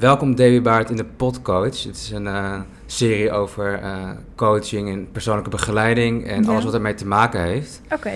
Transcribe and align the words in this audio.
Welkom 0.00 0.34
Davy 0.34 0.60
Baart 0.62 0.90
in 0.90 0.96
de 0.96 1.04
Podcoach. 1.04 1.82
Het 1.84 1.96
is 1.96 2.10
een 2.10 2.24
uh, 2.24 2.60
serie 2.86 3.30
over 3.32 3.82
uh, 3.82 4.10
coaching 4.34 4.88
en 4.90 5.08
persoonlijke 5.12 5.50
begeleiding 5.50 6.26
en 6.26 6.42
Ja. 6.42 6.50
alles 6.50 6.64
wat 6.64 6.74
ermee 6.74 6.94
te 6.94 7.06
maken 7.06 7.42
heeft. 7.42 7.80
Oké, 7.92 8.10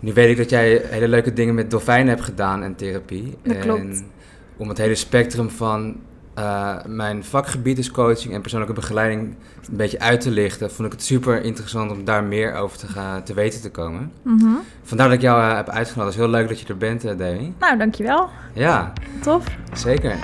Nu 0.00 0.12
weet 0.12 0.28
ik 0.30 0.36
dat 0.36 0.50
jij 0.50 0.82
hele 0.84 1.08
leuke 1.08 1.32
dingen 1.32 1.54
met 1.54 1.70
dolfijnen 1.70 2.08
hebt 2.08 2.20
gedaan 2.24 2.62
en 2.62 2.74
therapie. 2.74 3.36
Dat 3.42 3.54
en 3.56 3.60
klopt. 3.62 4.02
om 4.56 4.68
het 4.68 4.78
hele 4.78 4.94
spectrum 4.94 5.50
van 5.50 5.96
eh, 6.34 6.76
mijn 6.86 7.24
vakgebied 7.24 7.78
is 7.78 7.90
coaching 7.90 8.34
en 8.34 8.40
persoonlijke 8.40 8.74
begeleiding 8.74 9.34
een 9.70 9.76
beetje 9.76 9.98
uit 10.00 10.20
te 10.20 10.30
lichten, 10.30 10.70
vond 10.70 10.86
ik 10.86 10.92
het 10.94 11.02
super 11.02 11.44
interessant 11.44 11.90
om 11.90 12.04
daar 12.04 12.24
meer 12.24 12.54
over 12.54 12.78
te, 12.78 12.86
gaan, 12.86 13.22
te 13.22 13.34
weten 13.34 13.60
te 13.60 13.70
komen. 13.70 14.12
Mhm. 14.22 14.46
Vandaar 14.82 15.06
dat 15.08 15.16
ik 15.16 15.22
jou 15.22 15.42
eh, 15.50 15.56
heb 15.56 15.68
uitgenodigd. 15.68 16.14
Het 16.16 16.24
is 16.24 16.30
heel 16.30 16.40
leuk 16.40 16.48
dat 16.48 16.60
je 16.60 16.66
er 16.66 16.76
bent, 16.76 17.02
Davy. 17.02 17.50
nou 17.58 17.78
dankjewel. 17.78 18.28
Ja, 18.52 18.92
Tof. 19.22 19.44
zeker. 19.72 20.16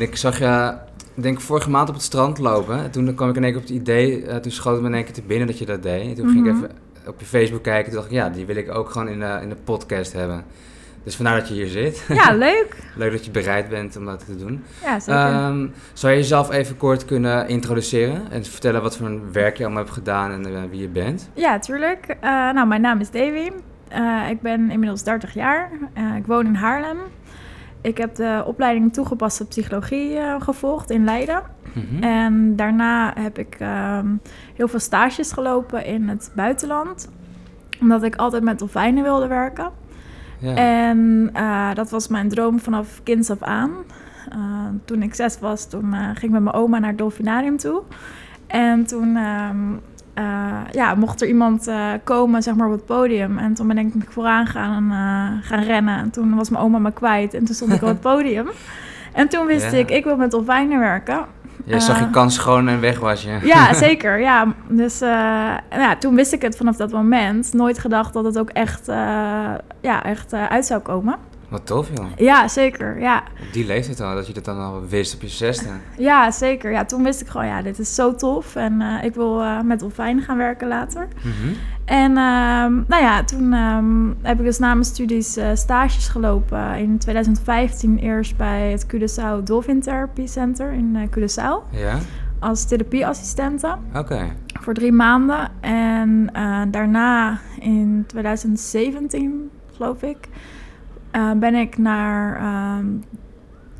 En 0.00 0.06
ik 0.06 0.16
zag 0.16 0.38
je, 0.38 0.72
ik 1.14 1.22
denk 1.22 1.40
vorige 1.40 1.70
maand 1.70 1.88
op 1.88 1.94
het 1.94 2.04
strand 2.04 2.38
lopen. 2.38 2.78
En 2.82 2.90
toen 2.90 3.14
kwam 3.14 3.28
ik 3.28 3.36
in 3.36 3.44
één 3.44 3.52
keer 3.52 3.60
op 3.62 3.68
het 3.68 3.76
idee, 3.76 4.26
eh, 4.26 4.36
toen 4.36 4.52
schoot 4.52 4.72
het 4.72 4.82
me 4.82 4.88
in 4.88 4.94
één 4.94 5.04
keer 5.04 5.12
te 5.12 5.22
binnen 5.22 5.46
dat 5.46 5.58
je 5.58 5.66
dat 5.66 5.82
deed. 5.82 6.02
En 6.08 6.14
toen 6.14 6.28
ging 6.30 6.46
ik 6.46 6.52
Mhm. 6.52 6.64
even 6.64 6.76
op 7.06 7.20
je 7.20 7.26
Facebook 7.26 7.62
kijken. 7.62 7.84
Toen 7.84 7.94
dacht 8.00 8.06
ik, 8.12 8.16
ja, 8.18 8.28
die 8.28 8.46
wil 8.46 8.56
ik 8.56 8.74
ook 8.74 8.90
gewoon 8.90 9.08
in 9.08 9.20
de, 9.20 9.38
in 9.42 9.48
de 9.48 9.56
podcast 9.64 10.12
hebben. 10.12 10.44
Dus 11.04 11.16
vandaar 11.16 11.38
dat 11.38 11.48
je 11.48 11.54
hier 11.54 11.66
zit. 11.68 12.04
Ja, 12.08 12.32
leuk. 12.46 12.76
Leuk 12.96 13.12
dat 13.12 13.24
je 13.24 13.30
bereid 13.30 13.68
bent 13.68 13.96
om 13.96 14.04
dat 14.04 14.24
te 14.26 14.36
doen. 14.36 14.62
Ja, 14.84 15.00
zeker. 15.00 15.20
Ehm, 15.20 15.66
zou 15.92 16.12
je 16.12 16.18
jezelf 16.18 16.50
even 16.50 16.76
kort 16.76 17.04
kunnen 17.04 17.48
introduceren 17.48 18.30
en 18.30 18.44
vertellen 18.44 18.82
wat 18.82 18.96
voor 18.96 19.06
een 19.06 19.32
werk 19.32 19.56
je 19.56 19.64
allemaal 19.64 19.82
hebt 19.82 19.94
gedaan 19.94 20.30
en 20.30 20.46
eh, 20.46 20.62
wie 20.70 20.80
je 20.80 20.88
bent? 20.88 21.30
Ja, 21.34 21.58
tuurlijk. 21.58 22.16
Eh, 22.20 22.30
nou, 22.30 22.66
mijn 22.66 22.80
naam 22.80 23.00
is 23.00 23.10
Davy. 23.10 23.50
Ik 24.30 24.40
ben 24.40 24.70
inmiddels 24.70 25.02
30 25.02 25.34
jaar. 25.34 25.70
Ik 26.16 26.26
woon 26.26 26.46
in 26.46 26.54
Haarlem. 26.54 26.98
Ik 27.82 27.98
heb 27.98 28.14
de 28.14 28.42
opleiding 28.46 28.92
toegepaste 28.92 29.46
psychologie 29.46 30.16
eh, 30.16 30.40
gevolgd 30.40 30.90
in 30.90 31.04
Leiden. 31.04 31.42
Mhm. 31.72 32.02
En 32.02 32.56
daarna 32.56 33.12
heb 33.18 33.38
ik 33.38 33.56
ehm, 33.58 34.06
heel 34.54 34.68
veel 34.68 34.78
stages 34.78 35.32
gelopen 35.32 35.84
in 35.84 36.08
het 36.08 36.32
buitenland. 36.34 37.10
Omdat 37.80 38.02
ik 38.02 38.16
altijd 38.16 38.42
met 38.42 38.58
dolfijnen 38.58 39.02
wilde 39.02 39.26
werken. 39.26 39.70
Ja. 40.38 40.54
En 40.54 41.30
eh, 41.32 41.74
dat 41.74 41.90
was 41.90 42.08
mijn 42.08 42.28
droom 42.28 42.60
vanaf 42.60 43.00
kinds 43.02 43.30
af 43.30 43.42
aan. 43.42 43.70
Eh, 44.28 44.38
toen 44.84 45.02
ik 45.02 45.14
zes 45.14 45.38
was, 45.38 45.68
toen 45.68 45.92
ging 45.92 46.22
ik 46.22 46.30
met 46.30 46.42
mijn 46.42 46.56
oma 46.56 46.78
naar 46.78 46.88
het 46.88 46.98
dolfinarium 46.98 47.56
toe. 47.56 47.82
En 48.46 48.86
toen 48.86 49.16
ehm, 49.16 49.72
eh, 50.20 50.72
ja, 50.72 50.94
mocht 50.94 51.20
er 51.22 51.28
iemand 51.28 51.66
eh, 51.66 51.86
komen 52.04 52.42
zeg 52.42 52.54
maar, 52.54 52.66
op 52.66 52.72
het 52.72 52.84
podium. 52.86 53.38
En 53.38 53.54
toen 53.54 53.66
ben 53.68 53.78
ik 53.78 53.92
vooraan 54.08 54.46
gaan, 54.46 54.84
eh, 54.90 55.48
gaan 55.48 55.62
rennen. 55.64 55.98
En 55.98 56.10
toen 56.10 56.34
was 56.36 56.50
mijn 56.50 56.64
oma 56.64 56.78
me 56.78 56.92
kwijt. 56.92 57.34
En 57.34 57.44
toen 57.44 57.54
stond 57.54 57.72
ik 57.72 57.82
op 57.82 57.88
het 57.88 58.00
podium. 58.12 58.48
En 59.12 59.28
toen 59.28 59.46
wist 59.46 59.70
Ja. 59.72 59.78
ik, 59.78 59.90
ik 59.90 60.04
wil 60.04 60.16
met 60.16 60.30
dolfijnen 60.30 60.78
werken. 60.78 61.24
Jij 61.64 61.80
zag 61.80 61.98
je 61.98 62.10
kans 62.10 62.34
schoon 62.34 62.68
en 62.68 62.80
weg 62.80 63.00
was 63.00 63.22
je. 63.22 63.38
Ja, 63.42 63.72
zeker. 63.86 64.20
Ja. 64.20 64.54
Dus 64.68 65.00
eh, 65.00 65.08
ja, 65.70 65.96
toen 65.98 66.14
wist 66.14 66.32
ik 66.32 66.42
het 66.42 66.56
vanaf 66.56 66.76
dat 66.76 66.92
moment. 66.92 67.52
Nooit 67.52 67.78
gedacht 67.78 68.12
dat 68.12 68.24
het 68.24 68.38
ook 68.38 68.50
echt, 68.50 68.86
ja, 69.80 70.02
echt 70.04 70.32
uit 70.32 70.66
zou 70.66 70.80
komen. 70.80 71.16
Wat 71.50 71.66
tof, 71.66 71.88
joh. 71.96 72.06
Ja, 72.16 72.48
zeker. 72.48 73.00
Ja. 73.00 73.22
Op 73.46 73.52
die 73.52 73.66
leeftijd 73.66 74.00
al, 74.00 74.14
dat 74.14 74.26
je 74.26 74.32
dat 74.32 74.44
dan 74.44 74.58
al 74.58 74.86
wist 74.88 75.14
op 75.14 75.20
je 75.22 75.28
zesde. 75.28 75.68
ja, 75.98 76.30
zeker. 76.30 76.70
Ja, 76.70 76.84
toen 76.84 77.02
wist 77.02 77.20
ik 77.20 77.28
gewoon, 77.28 77.46
ja, 77.46 77.62
dit 77.62 77.78
is 77.78 77.94
zo 77.94 78.14
tof. 78.14 78.56
En 78.56 78.80
eh, 78.80 79.04
ik 79.04 79.14
wil 79.14 79.40
eh, 79.42 79.60
met 79.60 79.80
dolfijnen 79.80 80.22
gaan 80.24 80.36
werken 80.36 80.68
later. 80.68 81.08
Mhm. 81.16 81.54
En 81.84 82.16
ehm, 82.16 82.72
nou 82.86 83.02
ja, 83.02 83.24
toen 83.24 83.52
ehm, 83.52 84.08
heb 84.22 84.38
ik 84.38 84.44
dus 84.44 84.58
na 84.58 84.72
mijn 84.72 84.84
studies 84.84 85.36
eh, 85.36 85.48
stages 85.54 86.08
gelopen. 86.08 86.76
In 86.78 86.98
2015 86.98 87.98
eerst 87.98 88.36
bij 88.36 88.70
het 88.70 88.86
Curaçao 88.86 89.42
Dolphin 89.44 89.80
Therapy 89.80 90.26
Center 90.26 90.72
in 90.72 91.10
Curaçao. 91.18 91.70
Ja, 91.70 91.98
Als 92.38 92.64
therapieassistente. 92.64 93.76
oké. 93.94 94.32
voor 94.60 94.74
drie 94.74 94.92
maanden. 94.92 95.50
En 95.60 96.30
daarna 96.70 97.38
in 97.60 98.04
2017, 98.06 99.50
geloof 99.76 100.02
ik, 100.02 100.28
eh, 101.10 101.32
ben 101.32 101.54
ik 101.54 101.78
naar 101.78 102.36
ehm, 102.36 102.86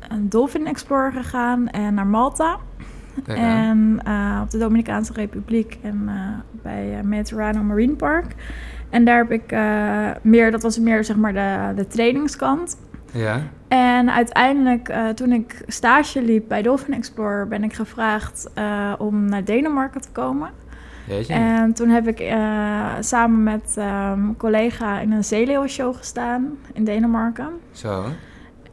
een 0.09 0.29
Dolphin 0.29 0.67
Explorer 0.67 1.11
gegaan 1.11 1.67
en 1.67 1.93
naar 1.93 2.07
Malta. 2.07 2.57
En 3.25 3.99
eh, 4.03 4.39
op 4.43 4.49
de 4.49 4.57
Dominicaanse 4.57 5.13
Republiek 5.13 5.77
en 5.81 6.03
eh, 6.07 6.13
bij 6.61 6.99
Mediterrano 7.03 7.63
Marine 7.63 7.95
Park. 7.95 8.35
En 8.89 9.05
daar 9.05 9.17
heb 9.17 9.31
ik 9.31 9.51
meer, 10.21 10.51
dat 10.51 10.61
was 10.61 10.79
meer 10.79 11.03
zeg 11.03 11.15
maar 11.15 11.33
de, 11.33 11.71
de 11.75 11.87
trainingskant. 11.87 12.77
Ja, 13.13 13.41
En 13.67 14.11
uiteindelijk, 14.11 14.93
toen 15.15 15.31
ik 15.31 15.63
stage 15.67 16.21
liep 16.21 16.47
bij 16.47 16.61
Dolphin 16.61 16.93
Explorer, 16.93 17.47
ben 17.47 17.63
ik 17.63 17.73
gevraagd 17.73 18.49
om 18.97 19.25
naar 19.25 19.43
Denemarken 19.43 20.01
te 20.01 20.09
komen. 20.11 20.49
Jeetje. 21.07 21.33
En 21.33 21.73
toen 21.73 21.89
heb 21.89 22.07
ik 22.07 22.19
eh, 22.19 22.89
samen 22.99 23.43
met 23.43 23.73
ehm, 23.77 24.25
een 24.27 24.37
collega 24.37 24.99
in 24.99 25.11
een 25.11 25.23
zeeleeuwenshow 25.23 25.95
gestaan 25.95 26.57
in 26.73 26.83
Denemarken. 26.83 27.49
Zo. 27.71 28.03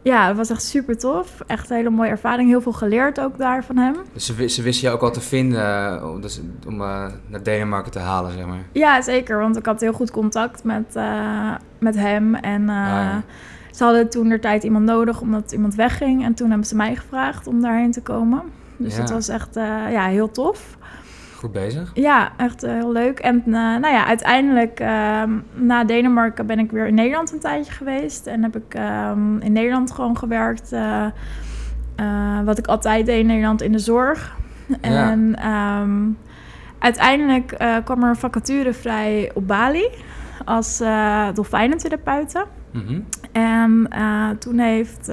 Ja, 0.02 0.26
dat 0.28 0.36
was 0.36 0.50
echt 0.50 0.62
super 0.62 0.98
tof. 0.98 1.40
Echt 1.46 1.70
een 1.70 1.76
hele 1.76 1.90
mooie 1.90 2.10
ervaring. 2.10 2.48
Heel 2.48 2.60
veel 2.60 2.72
geleerd 2.72 3.20
ook 3.20 3.38
daar 3.38 3.64
van 3.64 3.76
hem. 3.76 3.94
Dus 4.12 4.26
ze, 4.26 4.48
ze 4.48 4.62
wisten 4.62 4.88
je 4.88 4.94
ook 4.94 5.02
al 5.02 5.10
te 5.10 5.20
vinden 5.20 5.64
eh, 5.96 6.10
om, 6.10 6.20
dus, 6.20 6.40
om 6.66 6.80
eh, 6.80 7.06
naar 7.26 7.42
Denemarken 7.42 7.92
te 7.92 7.98
halen, 7.98 8.32
zeg 8.32 8.46
maar. 8.46 8.62
Ja, 8.72 9.02
zeker. 9.02 9.38
Want 9.38 9.56
ik 9.56 9.66
had 9.66 9.80
heel 9.80 9.92
goed 9.92 10.10
contact 10.10 10.64
met, 10.64 10.98
met 11.78 11.96
hem. 11.96 12.34
En 12.34 12.66
ja. 12.66 13.22
ze 13.70 13.84
hadden 13.84 14.10
toen 14.10 14.28
de 14.28 14.38
tijd 14.38 14.62
iemand 14.62 14.84
nodig 14.84 15.20
omdat 15.20 15.52
iemand 15.52 15.74
wegging. 15.74 16.24
En 16.24 16.34
toen 16.34 16.48
hebben 16.48 16.66
ze 16.66 16.76
mij 16.76 16.96
gevraagd 16.96 17.46
om 17.46 17.60
daarheen 17.60 17.92
te 17.92 18.02
komen. 18.02 18.42
Dus 18.76 18.94
Ja. 18.94 19.00
dat 19.00 19.10
was 19.10 19.28
echt 19.28 19.54
ja, 19.90 20.06
heel 20.06 20.30
tof. 20.30 20.76
Goed 21.38 21.52
bezig. 21.52 21.90
Ja, 21.94 22.32
echt 22.36 22.62
eh, 22.62 22.72
heel 22.72 22.92
leuk. 22.92 23.18
En 23.18 23.42
eh, 23.46 23.52
nou 23.52 23.88
ja, 23.88 24.06
uiteindelijk 24.06 24.80
ehm, 24.80 25.30
na 25.54 25.84
Denemarken 25.84 26.46
ben 26.46 26.58
ik 26.58 26.70
weer 26.70 26.86
in 26.86 26.94
Nederland 26.94 27.32
een 27.32 27.40
tijdje 27.40 27.72
geweest. 27.72 28.26
En 28.26 28.42
heb 28.42 28.56
ik 28.56 28.74
ehm, 28.74 29.38
in 29.38 29.52
Nederland 29.52 29.90
gewoon 29.92 30.16
gewerkt. 30.16 30.72
eh, 30.72 31.06
wat 32.44 32.58
ik 32.58 32.66
altijd 32.66 33.06
deed 33.06 33.20
in 33.20 33.26
Nederland 33.26 33.62
in 33.62 33.72
de 33.72 33.78
zorg. 33.78 34.36
Ja. 34.82 35.10
En 35.10 35.34
ehm, 35.36 36.08
uiteindelijk 36.78 37.56
kwam 37.84 38.02
er 38.02 38.08
een 38.08 38.16
vacature 38.16 38.72
vrij 38.72 39.30
op 39.34 39.46
Bali 39.46 39.88
als 40.44 40.80
eh 40.80 41.26
dolfijnentherapeute. 41.34 42.44
Mhm. 42.72 43.00
En 43.32 43.88
toen 44.38 44.58
heeft 44.58 45.12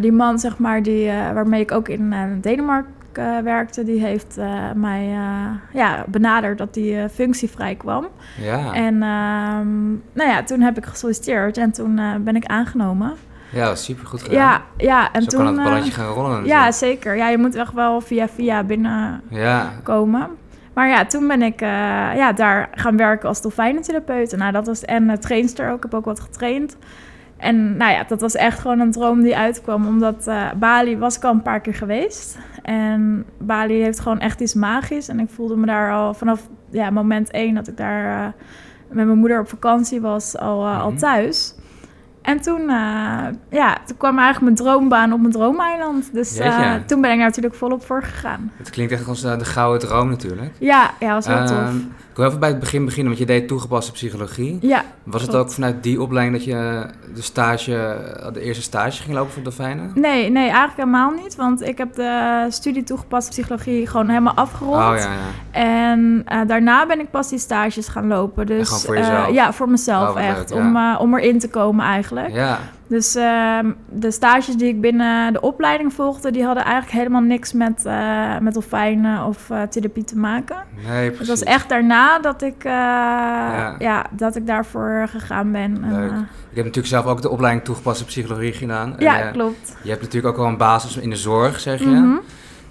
die 0.00 0.12
man, 0.12 0.38
zeg 0.38 0.58
maar, 0.58 0.82
die, 0.82 1.06
waarmee 1.06 1.60
ik 1.60 1.72
ook 1.72 1.88
in 1.88 2.14
Denemarken 2.40 2.98
eh, 3.20 3.38
werkte, 3.38 3.84
die 3.84 4.00
heeft 4.00 4.38
eh, 4.38 4.72
mij 4.74 5.08
eh, 5.12 5.78
ja, 5.80 6.04
benaderd 6.08 6.58
dat 6.58 6.74
die 6.74 7.08
functie 7.08 7.50
vrij 7.50 7.74
kwam. 7.74 8.06
Ja. 8.40 8.72
En 8.72 8.94
ehm, 9.02 9.88
nou 10.12 10.30
ja, 10.30 10.42
toen 10.42 10.60
heb 10.60 10.76
ik 10.76 10.86
gesolliciteerd 10.86 11.56
en 11.56 11.70
toen 11.70 12.00
ben 12.24 12.36
ik 12.36 12.44
aangenomen. 12.44 13.12
ja, 13.52 13.74
super 13.74 14.06
goed 14.06 14.22
gedaan. 14.22 14.38
Ja, 14.38 14.62
ja, 14.76 15.12
en 15.12 15.22
Zo 15.22 15.28
toen. 15.28 15.44
kan 15.44 15.54
het 15.58 15.64
balletje 15.64 15.92
gaan 15.92 16.12
rollen 16.12 16.44
ja, 16.44 16.72
zeker. 16.72 17.16
Ja, 17.16 17.28
je 17.28 17.38
moet 17.38 17.54
echt 17.54 17.72
wel 17.72 18.00
via 18.00 18.28
via 18.28 18.64
binnenkomen. 18.64 20.20
Ja, 20.20 20.30
Maar 20.74 20.88
ja, 20.88 21.04
toen 21.04 21.26
ben 21.26 21.42
ik 21.42 21.60
ja, 21.60 22.32
daar 22.32 22.68
gaan 22.72 22.96
werken 22.96 23.28
als 23.28 23.42
dolfijnentherapeut. 23.42 24.36
Nou, 24.36 24.52
dat 24.52 24.66
was 24.66 24.84
en 24.84 25.04
uh, 25.04 25.12
trainster 25.12 25.70
ook. 25.70 25.76
Ik 25.76 25.82
heb 25.82 25.94
ook 25.94 26.04
wat 26.04 26.20
getraind. 26.20 26.76
En 27.40 27.76
nou 27.76 27.92
ja, 27.92 28.04
dat 28.04 28.20
was 28.20 28.34
echt 28.34 28.58
gewoon 28.58 28.80
een 28.80 28.90
droom 28.92 29.22
die 29.22 29.36
uitkwam. 29.36 29.86
Omdat 29.86 30.26
eh, 30.26 30.52
Bali 30.56 30.98
was 30.98 31.16
ik 31.16 31.24
al 31.24 31.32
een 31.32 31.42
paar 31.42 31.60
keer 31.60 31.74
geweest. 31.74 32.38
En 32.62 33.24
Bali 33.38 33.82
heeft 33.82 34.00
gewoon 34.00 34.18
echt 34.20 34.40
iets 34.40 34.54
magisch. 34.54 35.08
En 35.08 35.20
ik 35.20 35.28
voelde 35.30 35.56
me 35.56 35.66
daar 35.66 35.92
al 35.92 36.14
vanaf 36.14 36.48
ja, 36.70 36.90
moment 36.90 37.30
één 37.30 37.54
dat 37.54 37.68
ik 37.68 37.76
daar 37.76 38.24
eh, 38.24 38.32
met 38.90 39.06
mijn 39.06 39.18
moeder 39.18 39.40
op 39.40 39.48
vakantie 39.48 40.00
was, 40.00 40.36
al, 40.36 40.66
eh, 40.66 40.80
al 40.82 40.90
Mhm. 40.90 40.98
thuis. 40.98 41.54
En 42.22 42.40
toen, 42.40 42.60
ja, 43.50 43.76
toen 43.86 43.96
kwam 43.96 44.18
eigenlijk 44.18 44.40
mijn 44.40 44.54
droombaan 44.54 45.12
op 45.12 45.20
mijn 45.20 45.32
droomeiland. 45.32 46.12
Dus 46.12 46.36
toen 46.86 47.00
ben 47.00 47.10
ik 47.10 47.16
daar 47.16 47.26
natuurlijk 47.26 47.54
volop 47.54 47.84
voor 47.84 48.02
gegaan. 48.02 48.52
Het 48.56 48.70
klinkt 48.70 48.92
echt 48.92 49.08
als 49.08 49.20
de 49.20 49.44
gouden 49.44 49.88
droom 49.88 50.08
natuurlijk. 50.08 50.52
Ja, 50.58 50.90
ja, 50.98 51.12
was 51.12 51.26
wel 51.26 51.36
uh, 51.38 51.44
tof. 51.46 51.72
Ik 52.10 52.16
wil 52.16 52.26
even 52.26 52.40
bij 52.40 52.48
het 52.48 52.58
begin 52.58 52.84
beginnen, 52.84 53.06
want 53.14 53.18
je 53.28 53.34
deed 53.34 53.48
toegepaste 53.48 53.92
psychologie. 53.92 54.58
Ja, 54.60 54.84
Was 55.04 55.22
het 55.22 55.34
ook 55.34 55.50
vanuit 55.50 55.82
die 55.82 56.02
opleiding 56.02 56.36
dat 56.36 56.46
je 56.46 56.86
de 57.14 57.22
stage, 57.22 57.70
de 58.32 58.40
eerste 58.40 58.62
stage 58.62 59.02
ging 59.02 59.14
lopen 59.16 59.32
voor 59.32 59.42
Dolfijnen? 59.42 59.90
Nee, 59.94 60.30
nee, 60.30 60.42
eigenlijk 60.42 60.76
helemaal 60.76 61.10
niet. 61.10 61.36
Want 61.36 61.62
ik 61.62 61.78
heb 61.78 61.94
de 61.94 62.46
studie 62.48 62.82
toegepaste 62.84 63.30
psychologie 63.30 63.86
gewoon 63.86 64.08
helemaal 64.08 64.34
afgerond. 64.34 64.74
Oh, 64.76 64.94
ja, 64.96 65.12
ja. 65.12 65.60
En 65.60 66.24
daarna 66.46 66.86
ben 66.86 67.00
ik 67.00 67.10
pas 67.10 67.28
die 67.28 67.38
stages 67.38 67.88
gaan 67.88 68.06
lopen. 68.06 68.46
Dus, 68.46 68.66
gewoon 68.68 68.80
voor 68.82 68.96
jezelf? 68.96 69.30
ja, 69.30 69.52
voor 69.52 69.68
mezelf 69.68 70.08
Oh, 70.14 70.22
echt. 70.22 70.50
leuk, 70.50 70.58
ja. 70.58 70.96
om, 70.96 70.96
om 70.96 71.14
erin 71.18 71.38
te 71.38 71.48
komen 71.48 71.84
eigenlijk. 71.84 72.30
Ja, 72.34 72.58
Dus 72.90 73.14
ehm, 73.14 73.72
de 73.88 74.10
stages 74.10 74.56
die 74.56 74.68
ik 74.68 74.80
binnen 74.80 75.32
de 75.32 75.40
opleiding 75.40 75.92
volgde, 75.92 76.30
die 76.30 76.44
hadden 76.44 76.64
eigenlijk 76.64 76.92
helemaal 76.92 77.20
niks 77.20 77.52
met, 77.52 77.84
eh, 77.84 78.38
met 78.38 78.52
dolfijnen 78.52 79.26
of 79.26 79.50
eh, 79.50 79.62
therapie 79.62 80.04
te 80.04 80.16
maken. 80.16 80.56
nee, 80.86 81.04
Het 81.04 81.14
precies. 81.14 81.28
was 81.28 81.42
echt 81.42 81.68
daarna 81.68 82.18
dat 82.18 82.42
ik, 82.42 82.64
eh, 82.64 82.72
ja. 83.78 84.06
dat 84.10 84.36
ik 84.36 84.46
daarvoor 84.46 85.06
gegaan 85.10 85.52
ben. 85.52 85.84
En, 85.84 85.92
Leuk. 85.92 86.10
Ik 86.50 86.56
heb 86.56 86.64
natuurlijk 86.64 86.86
zelf 86.86 87.04
ook 87.04 87.22
de 87.22 87.28
opleiding 87.28 87.64
toegepaste 87.64 88.04
psychologie 88.04 88.52
gedaan. 88.52 88.94
Ja, 88.98 89.30
klopt. 89.30 89.76
Je 89.82 89.88
hebt 89.90 90.02
natuurlijk 90.02 90.32
ook 90.34 90.40
wel 90.40 90.50
een 90.50 90.56
basis 90.56 90.96
in 90.96 91.10
de 91.10 91.16
zorg, 91.16 91.60
zeg 91.60 91.78
je. 91.78 91.86
Mhm. 91.86 92.16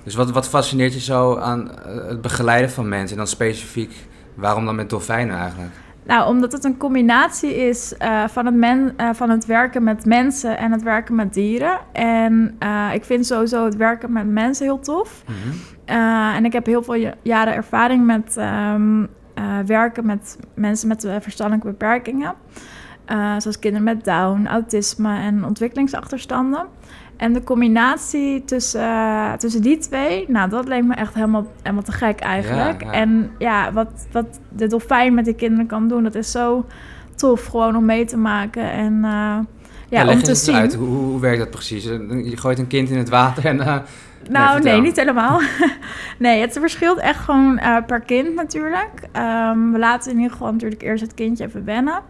Dus 0.04 0.16
wat, 0.16 0.31
wat 0.31 0.48
fascineert 0.48 0.94
je 0.94 1.00
zo 1.00 1.38
aan 1.38 1.71
het 2.07 2.21
begeleiden 2.21 2.71
van 2.71 2.89
mensen? 2.89 3.12
En 3.12 3.18
dan 3.18 3.27
specifiek, 3.27 3.94
waarom 4.33 4.66
dan 4.66 4.75
met 4.75 4.89
dolfijnen 4.89 5.38
eigenlijk? 5.38 5.74
Nou, 6.09 6.27
omdat 6.27 6.51
het 6.51 6.63
een 6.63 6.77
combinatie 6.77 7.56
is 7.56 7.97
eh, 7.97 8.27
van, 8.27 8.45
het 8.45 8.56
men, 8.56 8.94
eh, 8.97 9.09
van 9.13 9.29
het 9.29 9.45
werken 9.45 9.83
met 9.83 10.06
mensen 10.06 10.57
en 10.57 10.71
het 10.71 10.83
werken 10.83 11.15
met 11.15 11.33
dieren. 11.33 11.79
En 11.91 12.56
eh, 12.59 12.89
ik 12.94 13.06
vind 13.06 13.25
sowieso 13.25 13.65
het 13.65 13.75
werken 13.75 14.11
met 14.11 14.27
mensen 14.27 14.65
heel 14.65 14.79
tof. 14.79 15.23
Mhm. 15.27 15.56
En 16.35 16.45
ik 16.45 16.53
heb 16.53 16.65
heel 16.65 16.83
veel 16.83 16.94
ja- 16.94 17.13
jaren 17.21 17.53
ervaring 17.53 18.06
met 18.06 18.38
ehm, 18.38 19.03
eh, 19.33 19.59
werken 19.65 20.06
met 20.06 20.38
mensen 20.56 20.88
met 20.88 21.07
verstandelijke 21.19 21.67
beperkingen. 21.67 22.33
Zoals 23.38 23.59
kinderen 23.59 23.85
met 23.85 24.06
Down, 24.06 24.47
autisme 24.47 25.19
en 25.19 25.45
ontwikkelingsachterstanden. 25.45 26.65
En 27.19 27.33
de 27.33 27.44
combinatie 27.44 28.45
tussen, 28.45 28.81
eh, 28.81 29.33
tussen 29.33 29.62
die 29.62 29.77
twee, 29.77 30.25
nou, 30.27 30.50
dat 30.50 30.68
leek 30.68 30.83
me 30.83 30.94
echt 30.94 31.13
helemaal, 31.13 31.48
helemaal 31.62 31.83
te 31.83 31.92
gek 31.92 32.19
eigenlijk. 32.19 32.81
Ja, 32.81 32.88
ja. 32.88 32.94
En 32.94 33.31
ja, 33.38 33.74
wat, 33.74 34.07
wat 34.12 34.39
de 34.50 34.68
dolfijn 34.68 35.13
met 35.13 35.25
die 35.25 35.33
kinderen 35.33 35.66
kan 35.66 35.88
doen, 35.88 36.04
dat 36.04 36.16
is 36.16 36.31
zo 36.31 36.66
tof 37.16 37.45
gewoon 37.45 37.75
om 37.75 37.86
mee 37.86 38.06
te 38.06 38.18
maken. 38.18 38.71
En 38.71 38.94
eh, 39.04 39.38
ja, 39.89 40.04
leg 40.04 40.16
om 40.16 40.24
te 40.24 40.30
eens 40.30 40.44
zien. 40.44 40.56
Uit. 40.56 40.75
Hoe, 40.75 40.88
hoe 40.88 41.19
werkt 41.19 41.39
dat 41.39 41.50
precies? 41.50 41.83
Je 41.83 42.38
gooit 42.38 42.60
een 42.60 42.68
kind 42.68 42.89
in 42.89 42.98
het 42.98 43.10
water 43.10 43.45
en... 43.45 43.60
eh, 43.60 43.77
Nou, 44.30 44.62
nee, 44.62 44.81
niet 44.81 44.95
helemaal. 44.95 45.42
nee, 46.19 46.42
het 46.42 46.57
verschilt 46.60 46.98
echt 47.00 47.19
gewoon 47.19 47.60
per 47.86 48.00
kind 48.00 48.36
natuurlijk. 48.36 49.07
Ehm, 49.12 49.71
we 49.71 49.80
laten 49.80 50.12
in 50.12 50.18
ieder 50.18 50.31
geval 50.31 50.51
natuurlijk 50.51 50.81
eerst 50.81 51.04
het 51.04 51.13
kindje 51.13 51.45
even 51.45 51.66
wennen. 51.66 52.01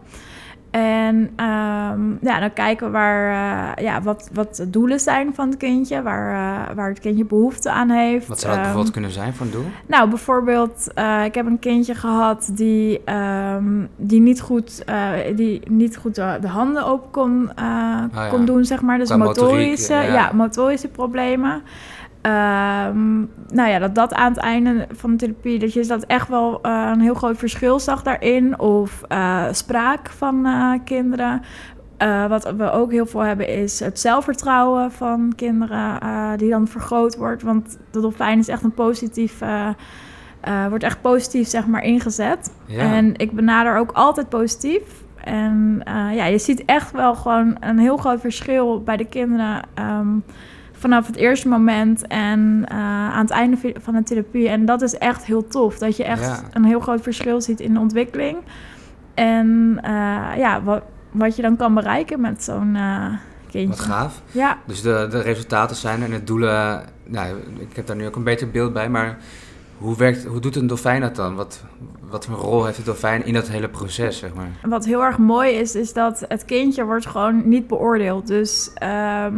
En 0.71 1.29
ehm, 1.35 2.11
ja, 2.21 2.39
dan 2.39 2.53
kijken 2.53 2.85
we 2.85 2.91
waar, 2.93 3.29
eh, 3.77 3.83
ja, 3.83 4.01
wat, 4.01 4.29
wat 4.33 4.55
de 4.55 4.69
doelen 4.69 4.99
zijn 4.99 5.33
van 5.35 5.47
het 5.49 5.57
kindje, 5.57 6.01
waar, 6.01 6.29
eh, 6.69 6.75
waar 6.75 6.89
het 6.89 6.99
kindje 6.99 7.25
behoefte 7.25 7.71
aan 7.71 7.89
heeft. 7.89 8.27
wat 8.27 8.39
zou 8.39 8.47
het 8.49 8.55
Ehm, 8.55 8.61
bijvoorbeeld 8.63 8.93
kunnen 8.93 9.11
zijn 9.11 9.33
voor 9.33 9.45
een 9.45 9.51
doel? 9.51 9.65
nou, 9.85 10.09
bijvoorbeeld, 10.09 10.87
eh, 10.95 11.23
ik 11.25 11.35
heb 11.35 11.45
een 11.45 11.59
kindje 11.59 11.95
gehad 11.95 12.49
die, 12.53 13.01
ehm, 13.05 13.85
die 13.95 14.19
niet 14.21 14.41
goed, 14.41 14.83
die 15.35 15.61
niet 15.69 15.97
goed 15.97 16.15
de, 16.15 16.37
de 16.41 16.47
handen 16.47 16.85
open 16.85 17.11
kon, 17.11 17.49
Ah, 17.55 17.65
ja. 18.13 18.27
kon 18.29 18.45
doen, 18.45 18.65
zeg 18.65 18.81
maar. 18.81 18.97
Dus 18.97 19.09
motoriek, 19.09 19.37
motorische, 19.41 19.93
ja. 19.93 20.01
ja. 20.01 20.31
motorische 20.33 20.87
problemen. 20.87 21.61
Ehm, 22.21 23.17
nou 23.47 23.69
ja, 23.69 23.79
dat 23.79 23.95
dat 23.95 24.13
aan 24.13 24.31
het 24.31 24.41
einde 24.41 24.87
van 24.91 25.11
de 25.11 25.17
therapie, 25.17 25.59
dat 25.59 25.73
je 25.73 25.85
dat 25.85 26.03
echt 26.03 26.27
wel 26.27 26.61
eh, 26.61 26.89
een 26.93 27.01
heel 27.01 27.13
groot 27.13 27.37
verschil 27.37 27.79
zag 27.79 28.03
daarin. 28.03 28.59
Of 28.59 29.03
eh, 29.07 29.45
spraak 29.51 30.09
van 30.09 30.45
eh, 30.45 30.73
kinderen. 30.83 31.41
Wat 32.29 32.53
we 32.57 32.71
ook 32.71 32.91
heel 32.91 33.05
veel 33.05 33.19
hebben 33.19 33.47
is 33.47 33.79
het 33.79 33.99
zelfvertrouwen 33.99 34.91
van 34.91 35.33
kinderen, 35.35 35.99
die 36.37 36.49
dan 36.49 36.67
vergroot 36.67 37.15
wordt. 37.15 37.41
Want 37.41 37.77
de 37.91 38.01
dolfijn 38.01 38.39
is 38.39 38.47
echt 38.47 38.63
een 38.63 38.73
positief, 38.73 39.39
wordt 40.69 40.83
echt 40.83 41.01
positief 41.01 41.47
zeg 41.47 41.67
maar 41.67 41.83
ingezet. 41.83 42.53
Ja. 42.65 42.79
En 42.79 43.15
ik 43.15 43.31
benader 43.31 43.77
ook 43.77 43.91
altijd 43.91 44.29
positief. 44.29 44.81
En 45.23 45.81
ja, 45.85 46.25
je 46.25 46.37
ziet 46.37 46.65
echt 46.65 46.91
wel 46.91 47.15
gewoon 47.15 47.57
een 47.59 47.79
heel 47.79 47.97
groot 47.97 48.19
verschil 48.19 48.83
bij 48.83 48.97
de 48.97 49.05
kinderen. 49.05 49.61
ehm, 49.73 50.07
vanaf 50.79 51.07
het 51.07 51.15
eerste 51.15 51.47
moment 51.47 52.07
en 52.07 52.63
eh, 52.67 52.77
aan 53.13 53.21
het 53.21 53.29
einde 53.29 53.57
van 53.81 53.93
de 53.93 54.03
therapie. 54.03 54.49
En 54.49 54.65
dat 54.65 54.81
is 54.81 54.97
echt 54.97 55.25
heel 55.25 55.47
tof. 55.47 55.77
Dat 55.77 55.97
je 55.97 56.03
echt 56.03 56.21
Ja. 56.21 56.39
een 56.53 56.63
heel 56.63 56.79
groot 56.79 57.01
verschil 57.01 57.41
ziet 57.41 57.59
in 57.59 57.73
de 57.73 57.79
ontwikkeling. 57.79 58.37
En 59.13 59.79
eh, 59.81 59.91
ja, 60.37 60.63
wat, 60.63 60.81
wat 61.11 61.35
je 61.35 61.41
dan 61.41 61.55
kan 61.55 61.73
bereiken 61.73 62.21
met 62.21 62.43
zo'n 62.43 62.75
eh, 62.75 63.05
kindje. 63.51 63.69
Wat 63.69 63.79
gaaf. 63.79 64.21
Ja, 64.31 64.57
Dus 64.65 64.81
de, 64.81 65.07
de 65.09 65.21
resultaten 65.21 65.75
zijn 65.75 66.03
en 66.03 66.09
de 66.11 66.23
doelen... 66.23 66.83
Nou, 67.05 67.35
ik 67.59 67.75
heb 67.75 67.87
daar 67.87 67.95
nu 67.95 68.05
ook 68.07 68.15
een 68.15 68.23
beter 68.23 68.49
beeld 68.51 68.73
bij, 68.73 68.89
maar... 68.89 69.17
Hoe, 69.77 69.97
werkt, 69.97 70.25
hoe 70.25 70.39
doet 70.39 70.55
een 70.55 70.67
dolfijn 70.67 71.01
dat 71.01 71.15
dan? 71.15 71.35
Wat, 71.35 71.63
wat 72.09 72.25
voor 72.25 72.35
rol 72.35 72.65
heeft 72.65 72.77
de 72.77 72.83
dolfijn 72.83 73.25
in 73.25 73.33
dat 73.33 73.47
hele 73.47 73.69
proces, 73.69 74.17
zeg 74.17 74.33
maar? 74.33 74.47
Wat 74.63 74.85
heel 74.85 75.03
erg 75.03 75.17
mooi 75.17 75.51
is, 75.51 75.75
is 75.75 75.93
dat 75.93 76.25
het 76.27 76.45
kindje 76.45 76.83
wordt 76.85 77.05
gewoon 77.05 77.47
niet 77.49 77.67
beoordeeld. 77.67 78.27
Dus 78.27 78.71
ehm, 78.73 79.33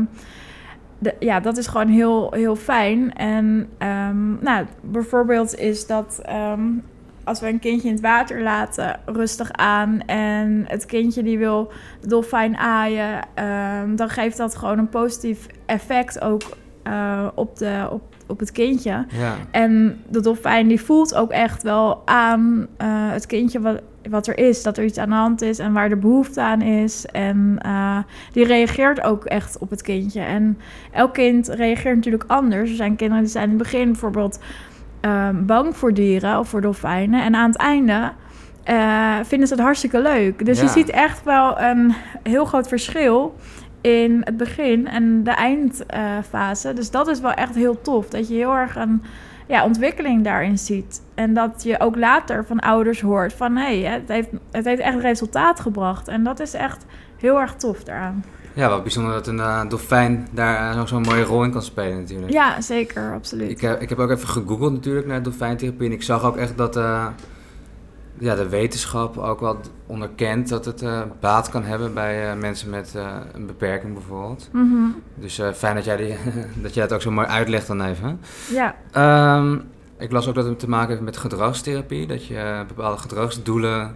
ja, 1.20 1.40
dat 1.40 1.58
is 1.58 1.68
gewoon 1.68 1.88
heel, 1.88 2.34
heel 2.34 2.56
fijn. 2.56 3.14
En 3.14 3.70
ehm, 3.78 4.44
nou, 4.44 4.66
bijvoorbeeld 4.82 5.56
is 5.56 5.88
dat 5.88 6.20
ehm, 6.24 6.62
als 7.24 7.40
we 7.40 7.48
een 7.48 7.60
kindje 7.60 7.88
in 7.88 7.94
het 7.94 8.04
water 8.04 8.42
laten, 8.42 9.00
rustig 9.06 9.52
aan. 9.52 10.02
En 10.06 10.64
het 10.68 10.86
kindje 10.86 11.24
die 11.24 11.38
wil 11.38 11.72
dolfijn 12.08 12.58
aaien, 12.58 13.20
ehm, 13.34 13.96
dan 13.96 14.10
geeft 14.10 14.38
dat 14.38 14.56
gewoon 14.56 14.78
een 14.78 14.90
positief 14.90 15.48
effect 15.66 16.22
ook 16.22 16.42
eh, 16.84 17.28
op, 17.36 17.58
de, 17.58 17.88
op, 17.92 18.11
op 18.28 18.40
het 18.40 18.52
kindje. 18.52 19.06
Ja, 19.20 19.36
En 19.52 20.02
de 20.10 20.22
dolfijn 20.22 20.68
die 20.68 20.82
voelt 20.82 21.16
ook 21.16 21.32
echt 21.32 21.64
wel 21.64 22.02
aan 22.06 22.68
eh, 22.78 22.88
het 22.90 23.26
kindje 23.26 23.60
wat, 23.62 23.82
wat 24.10 24.28
er 24.28 24.38
is. 24.38 24.64
Dat 24.64 24.78
er 24.78 24.84
iets 24.84 24.98
aan 24.98 25.10
de 25.10 25.16
hand 25.16 25.42
is 25.42 25.60
en 25.60 25.74
waar 25.74 25.90
de 25.90 25.96
behoefte 25.96 26.42
aan 26.42 26.62
is. 26.62 27.06
En 27.06 27.56
eh, 27.62 27.98
die 28.32 28.46
reageert 28.46 29.02
ook 29.04 29.26
echt 29.26 29.58
op 29.58 29.70
het 29.70 29.82
kindje. 29.82 30.22
En 30.22 30.58
elk 30.92 31.14
kind 31.14 31.48
reageert 31.48 31.96
natuurlijk 31.96 32.24
anders. 32.28 32.70
Er 32.70 32.76
zijn 32.76 32.96
kinderen 32.96 33.24
die 33.24 33.32
zijn 33.32 33.44
in 33.44 33.50
het 33.50 33.58
begin 33.64 33.86
bijvoorbeeld 33.92 34.40
ehm, 35.02 35.46
bang 35.46 35.78
voor 35.78 35.94
dieren 35.94 36.40
of 36.40 36.48
voor 36.50 36.62
dolfijnen. 36.62 37.24
En 37.24 37.36
aan 37.36 37.50
het 37.50 37.60
einde 37.60 38.12
eh, 38.64 39.16
vinden 39.24 39.48
ze 39.48 39.54
het 39.54 39.64
hartstikke 39.64 40.02
leuk. 40.02 40.46
Dus 40.46 40.58
Ja. 40.58 40.64
je 40.64 40.70
ziet 40.70 40.90
echt 40.90 41.24
wel 41.24 41.60
een 41.60 41.94
heel 42.24 42.46
groot 42.46 42.68
verschil 42.68 43.36
in 43.82 44.22
het 44.24 44.38
begin 44.38 44.88
en 44.88 45.24
de 45.24 45.32
eindfase. 45.32 46.74
dus 46.74 46.92
dat 46.92 47.08
is 47.08 47.20
wel 47.20 47.32
echt 47.34 47.56
heel 47.56 47.82
tof. 47.82 48.08
Dat 48.10 48.28
je 48.28 48.34
heel 48.34 48.54
erg 48.56 48.76
een 48.76 49.04
ja, 49.48 49.64
ontwikkeling 49.64 50.24
daarin 50.24 50.58
ziet. 50.58 51.02
En 51.16 51.34
dat 51.34 51.64
je 51.64 51.80
ook 51.80 51.96
later 51.96 52.46
van 52.46 52.60
ouders 52.60 53.02
hoort 53.02 53.34
van... 53.34 53.56
hé, 53.56 53.82
hey, 53.82 53.92
het, 53.92 54.08
heeft, 54.08 54.30
het 54.52 54.66
heeft 54.66 54.82
echt 54.82 55.00
resultaat 55.00 55.60
gebracht. 55.60 56.08
En 56.08 56.24
dat 56.24 56.40
is 56.40 56.54
echt 56.54 56.86
heel 57.18 57.40
erg 57.40 57.54
tof 57.56 57.84
daaraan. 57.84 58.24
ja 58.54 58.70
wat 58.70 58.82
bijzonder 58.82 59.14
dat 59.14 59.28
een 59.28 59.40
eh, 59.40 59.62
dolfijn 59.70 60.28
daar 60.32 60.74
zo- 60.74 60.86
zo'n 60.86 61.02
mooie 61.02 61.24
rol 61.24 61.44
in 61.44 61.52
kan 61.52 61.62
spelen 61.62 62.00
natuurlijk. 62.00 62.32
Ja, 62.32 62.62
zeker, 62.62 63.14
absoluut. 63.14 63.50
Ik, 63.50 63.62
heb, 63.62 63.82
ik 63.82 63.90
heb 63.90 64.00
ook 64.00 64.10
even 64.10 64.28
gegoogeld 64.28 64.72
natuurlijk 64.72 65.08
naar 65.08 65.24
dolfijntherapie 65.24 65.88
en 65.88 65.94
ik 65.94 66.04
zag 66.04 66.24
ook 66.24 66.38
echt 66.38 66.58
dat 66.58 66.76
eh, 66.76 67.08
ja, 68.22 68.36
de 68.36 68.50
wetenschap 68.50 69.18
ook 69.18 69.40
wel 69.40 69.60
onderkent 69.86 70.50
dat 70.50 70.66
het 70.66 70.82
eh, 70.82 71.02
baat 71.20 71.50
kan 71.50 71.64
hebben 71.64 71.94
bij 71.94 72.30
eh, 72.30 72.38
mensen 72.38 72.70
met 72.70 72.96
eh, 72.96 73.16
een 73.34 73.46
beperking 73.46 73.94
bijvoorbeeld. 73.94 74.50
Mhm. 74.52 74.90
Dus 75.16 75.42
fijn 75.54 75.76
dat 75.76 75.86
jij, 75.86 75.98
die, 75.98 76.16
dat 76.64 76.74
jij 76.74 76.84
het 76.84 76.94
ook 76.94 77.02
zo 77.02 77.12
mooi 77.12 77.28
uitlegt 77.28 77.68
dan 77.68 77.82
even. 77.82 78.20
Ja, 78.52 78.76
Ehm, 78.92 79.58
ik 79.98 80.12
las 80.12 80.28
ook 80.28 80.36
dat 80.36 80.46
het 80.46 80.60
te 80.60 80.70
maken 80.70 80.90
heeft 80.90 81.02
met 81.02 81.18
gedragstherapie, 81.18 82.08
dat 82.08 82.26
je 82.26 82.64
bepaalde 82.68 82.98
gedragsdoelen 82.98 83.96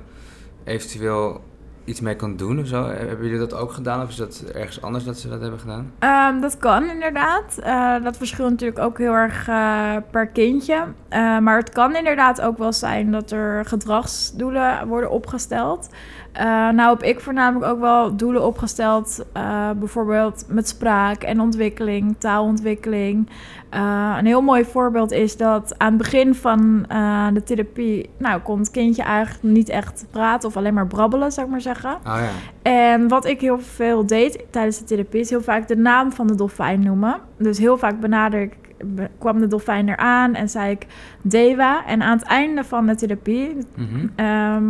eventueel 0.64 1.44
iets 1.86 2.02
mee 2.02 2.16
kan 2.16 2.36
doen 2.36 2.60
of 2.60 2.68
zo. 2.68 2.84
Hebben 2.88 3.26
jullie 3.26 3.40
dat 3.40 3.54
ook 3.54 3.72
gedaan 3.72 4.02
of 4.02 4.10
is 4.10 4.16
dat 4.16 4.44
ergens 4.54 4.82
anders 4.82 5.04
dat 5.04 5.18
ze 5.18 5.30
dat 5.30 5.42
hebben 5.42 5.60
gedaan? 5.60 5.92
Ehm, 6.00 6.40
dat 6.40 6.58
kan 6.58 6.90
inderdaad. 6.90 7.58
Eh, 7.58 8.04
dat 8.04 8.18
verschilt 8.18 8.50
natuurlijk 8.50 8.80
ook 8.80 8.98
heel 8.98 9.14
erg 9.14 9.48
eh, 9.48 9.96
per 10.12 10.28
kindje. 10.28 10.84
Eh, 11.10 11.38
maar 11.38 11.58
het 11.58 11.70
kan 11.70 11.96
inderdaad 11.96 12.42
ook 12.42 12.58
wel 12.58 12.74
zijn 12.74 13.12
dat 13.12 13.32
er 13.32 13.66
gedragsdoelen 13.66 14.88
worden 14.88 15.12
opgesteld. 15.12 15.90
Eh, 16.36 16.70
nou 16.70 16.90
heb 16.90 17.04
ik 17.04 17.20
voornamelijk 17.20 17.72
ook 17.72 17.80
wel 17.80 18.16
doelen 18.16 18.46
opgesteld, 18.46 19.26
eh, 19.34 19.70
bijvoorbeeld 19.80 20.46
met 20.50 20.68
spraak 20.68 21.24
en 21.24 21.40
ontwikkeling, 21.42 22.16
taalontwikkeling. 22.18 23.30
Eh, 23.70 24.16
een 24.18 24.26
heel 24.26 24.42
mooi 24.42 24.66
voorbeeld 24.66 25.12
is 25.12 25.38
dat 25.38 25.76
aan 25.78 25.88
het 25.88 25.98
begin 25.98 26.36
van 26.36 26.86
de 27.34 27.44
therapie, 27.44 28.10
nou 28.18 28.40
kon 28.42 28.60
het 28.60 28.72
kindje 28.72 29.04
eigenlijk 29.04 29.44
niet 29.44 29.70
echt 29.70 30.06
praten 30.12 30.50
of 30.50 30.58
alleen 30.58 30.74
maar 30.74 30.88
brabbelen, 30.88 31.32
zou 31.32 31.46
ik 31.46 31.52
maar 31.52 31.62
zeggen. 31.62 31.94
Oh 31.94 32.18
ja. 32.18 32.30
En 32.62 33.08
wat 33.08 33.26
ik 33.26 33.42
heel 33.42 33.60
veel 33.60 34.06
deed 34.06 34.46
tijdens 34.50 34.78
de 34.80 34.86
therapie 34.86 35.20
is 35.20 35.30
heel 35.30 35.42
vaak 35.42 35.68
de 35.68 35.78
naam 35.78 36.12
van 36.12 36.28
de 36.28 36.36
dolfijn 36.36 36.80
noemen. 36.84 37.16
Dus 37.38 37.58
heel 37.58 37.78
vaak 37.78 38.00
benader 38.00 38.42
ik, 38.42 38.54
kwam 39.20 39.40
de 39.40 39.48
dolfijn 39.48 39.90
eraan 39.90 40.34
en 40.34 40.50
zei 40.50 40.72
ik 40.72 40.86
Dewa. 41.22 41.86
En 41.86 42.02
aan 42.02 42.18
het 42.18 42.28
einde 42.28 42.64
van 42.64 42.86
de 42.86 42.96
therapie 42.96 43.58
Mhm. 43.76 44.08
ehm, 44.16 44.64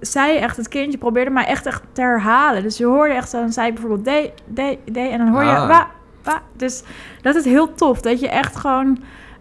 zei 0.00 0.36
echt 0.36 0.56
het 0.56 0.68
kindje 0.68 0.98
probeerde 0.98 1.30
mij 1.30 1.44
echt, 1.46 1.66
echt 1.66 1.82
te 1.92 2.00
herhalen. 2.00 2.62
Dus 2.62 2.76
je 2.76 2.84
hoorde 2.84 3.14
echt 3.14 3.32
dan 3.32 3.52
zei 3.52 3.72
bijvoorbeeld 3.72 4.04
D, 4.04 4.30
D, 4.54 4.60
D 4.92 4.96
en 4.96 5.18
dan 5.18 5.28
hoor 5.28 5.44
je 5.44 5.50
Ah. 5.50 5.68
wa, 5.68 5.88
wa. 6.22 6.42
Dus 6.56 6.82
dat 7.22 7.34
is 7.34 7.44
heel 7.44 7.74
tof 7.74 8.00
dat 8.00 8.20
je 8.20 8.28
echt 8.28 8.56
gewoon 8.56 8.98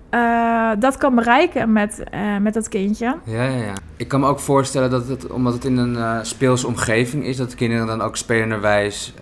eh, 0.09 0.69
dat 0.79 0.97
kan 0.97 1.15
bereiken 1.15 1.71
met, 1.71 2.03
eh, 2.11 2.37
met 2.37 2.53
dat 2.53 2.69
kindje. 2.69 3.15
Ja, 3.23 3.43
ja, 3.43 3.63
ja. 3.63 3.73
Ik 3.97 4.07
kan 4.07 4.19
me 4.19 4.27
ook 4.27 4.39
voorstellen 4.39 4.89
dat 4.89 5.07
het, 5.07 5.31
omdat 5.31 5.53
het 5.53 5.65
in 5.65 5.77
een 5.77 5.95
eh, 5.95 6.17
speelse 6.21 6.67
omgeving 6.67 7.25
is, 7.25 7.37
dat 7.37 7.49
de 7.49 7.55
kinderen 7.55 7.87
dan 7.87 8.01
ook 8.01 8.17
spelenderwijs 8.17 9.13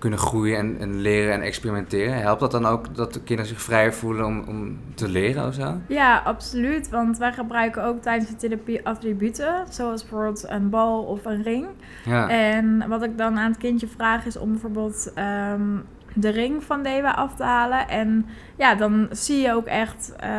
kunnen 0.00 0.18
groeien 0.18 0.58
en, 0.58 0.76
en 0.80 1.00
leren 1.00 1.32
en 1.32 1.42
experimenteren. 1.42 2.20
Helpt 2.20 2.40
dat 2.40 2.50
dan 2.50 2.66
ook 2.66 2.94
dat 2.94 3.12
de 3.12 3.22
kinderen 3.22 3.50
zich 3.50 3.62
vrijer 3.62 3.94
voelen 3.94 4.26
om, 4.26 4.44
om 4.48 4.78
te 4.94 5.08
leren 5.08 5.46
of 5.46 5.54
zo? 5.54 5.74
Ja, 5.88 6.18
absoluut. 6.18 6.88
Want 6.88 7.18
wij 7.18 7.32
gebruiken 7.32 7.84
ook 7.84 8.02
tijdens 8.02 8.30
de 8.30 8.36
therapie 8.36 8.86
attributen, 8.86 9.64
zoals 9.68 10.02
bijvoorbeeld 10.02 10.44
een 10.48 10.70
bal 10.70 11.02
of 11.02 11.24
een 11.24 11.42
ring. 11.42 11.66
Ja. 12.04 12.28
En 12.28 12.88
wat 12.88 13.02
ik 13.02 13.18
dan 13.18 13.38
aan 13.38 13.50
het 13.50 13.58
kindje 13.58 13.88
vraag 13.88 14.26
is 14.26 14.36
om 14.36 14.50
bijvoorbeeld 14.50 15.12
ehm, 15.14 15.76
de 16.14 16.28
ring 16.28 16.64
van 16.64 16.82
Dewa 16.82 17.10
af 17.10 17.34
te 17.34 17.42
halen. 17.42 17.88
En 17.88 18.26
ja, 18.56 18.74
dan 18.74 19.06
zie 19.10 19.40
je 19.40 19.52
ook 19.54 19.66
echt 19.66 20.12
eh, 20.16 20.30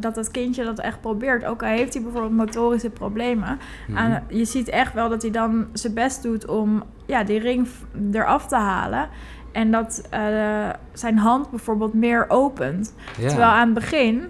dat 0.00 0.16
het 0.16 0.30
kindje 0.30 0.64
dat 0.64 0.80
echt 0.80 1.00
probeert. 1.00 1.44
Ook 1.44 1.62
al 1.62 1.68
heeft 1.68 1.94
hij 1.94 2.02
bijvoorbeeld 2.02 2.32
motorische 2.32 2.90
problemen. 2.90 3.58
Mhm. 3.88 3.98
aan- 3.98 4.22
je 4.28 4.44
ziet 4.44 4.68
echt 4.68 4.92
wel 4.92 5.08
dat 5.08 5.22
hij 5.22 5.30
dan 5.30 5.66
zijn 5.72 5.94
best 5.94 6.22
doet 6.22 6.46
om 6.46 6.82
ja, 7.06 7.24
die 7.24 7.38
ring 7.38 7.68
eraf 8.12 8.46
te 8.46 8.56
halen. 8.56 9.08
En 9.52 9.70
dat 9.70 10.06
eh, 10.10 10.68
zijn 10.92 11.18
hand 11.18 11.50
bijvoorbeeld 11.50 11.94
meer 11.94 12.24
opent. 12.28 12.94
ja. 13.18 13.28
Terwijl 13.28 13.50
aan 13.50 13.64
het 13.64 13.74
begin 13.74 14.28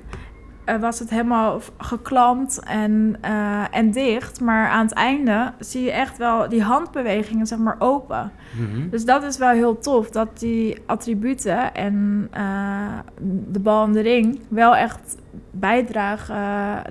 eh, 0.64 0.76
was 0.80 0.98
het 0.98 1.10
helemaal 1.10 1.60
geklampt 1.78 2.60
en, 2.64 3.16
eh, 3.20 3.64
en 3.70 3.90
dicht. 3.90 4.40
Maar 4.40 4.68
aan 4.68 4.84
het 4.84 4.94
einde 4.94 5.52
zie 5.58 5.82
je 5.82 5.90
echt 5.92 6.18
wel 6.18 6.48
die 6.48 6.62
handbewegingen 6.62 7.46
zeg 7.46 7.58
maar 7.58 7.76
open. 7.78 8.32
Mhm. 8.58 8.88
Dus 8.88 9.04
dat 9.04 9.22
is 9.22 9.38
wel 9.38 9.50
heel 9.50 9.78
tof. 9.78 10.10
Dat 10.10 10.38
die 10.38 10.78
attributen 10.86 11.74
en 11.74 12.28
eh, 12.30 12.98
de 13.48 13.58
bal 13.60 13.84
en 13.84 13.92
de 13.92 14.00
ring 14.00 14.40
wel 14.48 14.76
echt 14.76 15.16
bijdragen 15.50 16.36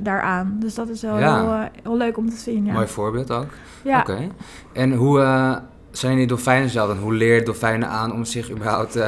daaraan. 0.04 0.56
Dus 0.60 0.76
dat 0.76 0.90
is 0.90 1.02
wel 1.02 1.20
Ja. 1.20 1.42
heel, 1.42 1.70
heel 1.84 1.98
leuk 1.98 2.18
om 2.18 2.30
te 2.30 2.36
zien. 2.36 2.66
Ja. 2.66 2.74
Mooi 2.74 2.88
voorbeeld 2.88 3.32
ook. 3.32 3.50
ja. 3.84 4.00
Oké. 4.00 4.28
En 4.74 4.94
hoe 4.94 5.60
zijn 5.92 6.18
die 6.18 6.28
dolfijnen 6.28 6.70
zelf 6.70 6.88
dan? 6.88 6.98
Hoe 6.98 7.14
leer 7.14 7.36
je 7.36 7.44
dolfijnen 7.44 7.90
aan 7.90 8.14
om 8.14 8.26
zich 8.26 8.52
überhaupt 8.52 9.00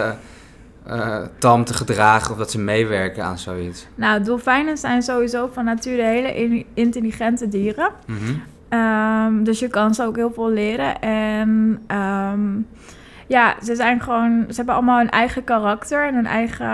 eh, 0.85 1.17
tam 1.39 1.63
te 1.63 1.73
gedragen 1.73 2.31
of 2.31 2.37
dat 2.37 2.51
ze 2.51 2.59
meewerken 2.59 3.23
aan 3.23 3.37
zoiets? 3.37 3.87
Nou, 3.95 4.23
dolfijnen 4.23 4.77
zijn 4.77 5.01
sowieso 5.01 5.49
van 5.53 5.65
nature 5.65 6.01
hele 6.01 6.35
in- 6.35 6.65
intelligente 6.73 7.47
dieren. 7.49 7.89
Mhm. 8.07 8.33
Ehm, 8.69 9.43
dus 9.43 9.59
je 9.59 9.67
kan 9.67 9.93
ze 9.93 10.03
ook 10.03 10.15
heel 10.15 10.31
veel 10.33 10.49
leren. 10.49 11.01
En 11.01 11.81
ehm, 11.87 12.41
ja, 13.27 13.55
ze 13.63 13.75
zijn 13.75 14.01
gewoon. 14.01 14.45
Ze 14.49 14.55
hebben 14.55 14.75
allemaal 14.75 14.97
hun 14.97 15.09
eigen 15.09 15.43
karakter 15.43 16.07
en 16.07 16.15
hun 16.15 16.25
eigen 16.25 16.65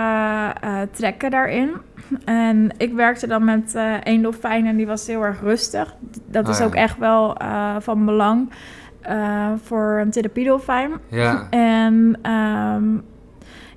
eh, 0.60 0.80
trekken 0.90 1.30
daarin. 1.30 1.70
En 2.24 2.70
ik 2.76 2.92
werkte 2.92 3.26
dan 3.26 3.44
met 3.44 3.74
eh 3.74 3.92
één 4.02 4.22
dolfijn 4.22 4.66
en 4.66 4.76
die 4.76 4.86
was 4.86 5.06
heel 5.06 5.22
erg 5.24 5.40
rustig. 5.40 5.94
Dat 6.26 6.44
Oh 6.44 6.50
is 6.50 6.58
ja. 6.58 6.64
ook 6.64 6.74
echt 6.74 6.98
wel 6.98 7.36
eh, 7.36 7.76
van 7.78 8.04
belang 8.04 8.50
voor 9.64 9.98
een 10.00 10.10
therapiedolfijn. 10.10 10.90
Ja. 11.08 11.46
En 11.50 12.18
ehm, 12.22 12.84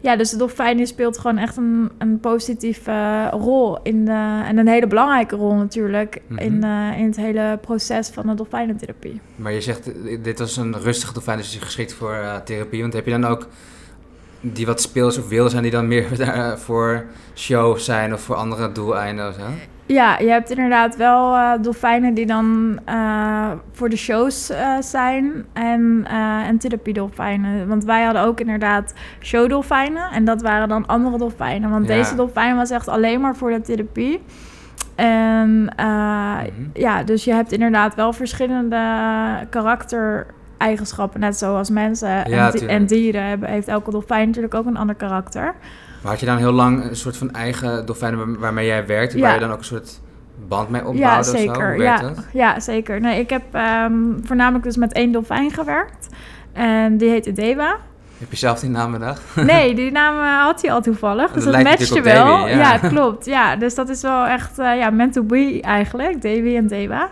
ja, 0.03 0.15
dus 0.15 0.29
de 0.29 0.37
dolfijn 0.37 0.87
speelt 0.87 1.17
gewoon 1.17 1.37
echt 1.37 1.57
een, 1.57 1.91
een 1.97 2.19
positieve 2.19 3.27
rol 3.31 3.81
in 3.83 4.05
de, 4.05 4.41
en 4.45 4.57
een 4.57 4.67
hele 4.67 4.87
belangrijke 4.87 5.35
rol 5.35 5.53
natuurlijk 5.53 6.21
Mhm. 6.27 6.39
in, 6.39 6.63
eh, 6.63 6.99
in 6.99 7.05
het 7.05 7.15
hele 7.15 7.59
proces 7.61 8.09
van 8.09 8.27
de 8.27 8.33
dolfijnentherapie. 8.33 9.21
Maar 9.35 9.51
je 9.51 9.61
zegt, 9.61 9.91
eh, 10.05 10.17
dit 10.23 10.39
was 10.39 10.57
een 10.57 10.79
rustige 10.81 11.13
dolfijn, 11.13 11.37
dus 11.37 11.55
is 11.55 11.61
geschikt 11.63 11.93
voor 11.93 12.13
eh, 12.13 12.35
therapie. 12.35 12.81
Want 12.81 12.93
heb 12.93 13.05
je 13.05 13.11
dan 13.11 13.25
ook 13.25 13.47
die 14.45 14.65
wat 14.65 14.81
speels 14.81 15.17
of 15.17 15.27
wilde 15.29 15.49
zijn, 15.49 15.63
die 15.63 15.71
dan 15.71 15.87
meer 15.87 16.17
daar 16.25 16.59
voor 16.59 17.05
show 17.35 17.77
zijn 17.77 18.13
of 18.13 18.21
voor 18.21 18.35
andere 18.35 18.71
doeleinden 18.71 19.27
of 19.27 19.33
zo? 19.35 19.41
Ja, 19.85 20.19
je 20.19 20.29
hebt 20.29 20.49
inderdaad 20.49 20.95
wel 20.95 21.35
eh, 21.35 21.51
dolfijnen 21.61 22.13
die 22.13 22.25
dan 22.25 22.79
eh, 22.85 23.51
voor 23.71 23.89
de 23.89 23.95
shows 23.97 24.49
eh, 24.49 24.75
zijn 24.79 25.45
en, 25.53 26.05
eh 26.09 26.47
en 26.47 26.57
therapiedolfijnen. 26.57 27.67
Want 27.67 27.83
wij 27.83 28.03
hadden 28.03 28.21
ook 28.23 28.39
inderdaad 28.39 28.93
showdolfijnen 29.21 30.11
en 30.11 30.25
dat 30.25 30.41
waren 30.41 30.69
dan 30.69 30.85
andere 30.85 31.17
dolfijnen. 31.17 31.69
Want 31.69 31.87
Ja. 31.87 31.93
deze 31.95 32.15
dolfijn 32.15 32.55
was 32.55 32.69
echt 32.69 32.87
alleen 32.87 33.21
maar 33.21 33.35
voor 33.35 33.49
de 33.51 33.61
therapie. 33.61 34.21
En 34.95 35.73
eh, 35.75 35.85
Mhm. 35.85 36.69
ja, 36.73 37.03
dus 37.03 37.23
je 37.23 37.33
hebt 37.33 37.51
inderdaad 37.51 37.95
wel 37.95 38.13
verschillende 38.13 38.77
karaktereigenschappen. 40.63 41.19
Net 41.19 41.37
zoals 41.37 41.69
mensen 41.69 42.09
Ja, 42.29 42.53
en, 42.53 42.67
en 42.67 42.85
dieren 42.85 43.23
hebben, 43.27 43.49
heeft 43.49 43.67
elke 43.67 43.91
dolfijn 43.91 44.27
natuurlijk 44.27 44.53
ook 44.53 44.65
een 44.65 44.77
ander 44.77 44.95
karakter. 44.95 45.43
Maar 46.01 46.11
had 46.11 46.19
je 46.19 46.25
dan 46.25 46.37
heel 46.37 46.51
lang 46.51 46.83
een 46.89 46.95
soort 46.95 47.17
van 47.17 47.31
eigen 47.31 47.85
dolfijnen 47.85 48.19
waar- 48.19 48.39
waarmee 48.39 48.65
jij 48.65 48.85
werkte, 48.85 49.17
Ja. 49.17 49.23
waar 49.23 49.33
je 49.33 49.39
dan 49.39 49.51
ook 49.51 49.57
een 49.57 49.63
soort 49.63 50.01
band 50.47 50.69
mee 50.69 50.81
opbouwde 50.81 51.01
Ja, 51.01 51.19
of 51.19 51.25
zo? 51.25 51.31
zeker. 51.37 51.77
Werkt 51.77 51.81
Ja, 51.83 51.97
dat? 51.99 52.25
ja, 52.33 52.59
zeker. 52.59 52.99
Nee, 53.01 53.19
ik 53.19 53.29
heb 53.29 53.43
ehm, 53.51 53.93
voornamelijk 54.23 54.63
dus 54.63 54.77
met 54.77 54.93
één 54.93 55.11
dolfijn 55.11 55.51
gewerkt. 55.51 56.07
En 56.53 56.97
die 56.97 57.09
heette 57.09 57.31
Dewa. 57.31 57.75
Heb 58.17 58.31
je 58.31 58.37
zelf 58.37 58.59
die 58.59 58.69
naam 58.69 58.91
bedacht? 58.91 59.21
Nee, 59.51 59.75
die 59.75 59.91
naam 59.91 60.15
eh, 60.17 60.43
had 60.45 60.61
hij 60.61 60.71
al 60.71 60.81
toevallig. 60.81 61.31
Dus 61.31 61.43
Dat 61.43 61.63
matchte 61.63 62.01
wel. 62.01 62.25
Davy, 62.37 62.49
ja. 62.49 62.57
ja. 62.57 62.77
klopt. 62.77 63.25
Ja, 63.25 63.55
dus 63.55 63.75
dat 63.75 63.89
is 63.89 64.01
wel 64.01 64.25
echt 64.25 64.59
eh, 64.59 64.77
ja, 64.77 64.89
meant 64.89 65.13
to 65.13 65.23
be 65.23 65.59
eigenlijk. 65.61 66.21
Davy 66.21 66.55
en 66.55 66.67
Dewa. 66.67 67.09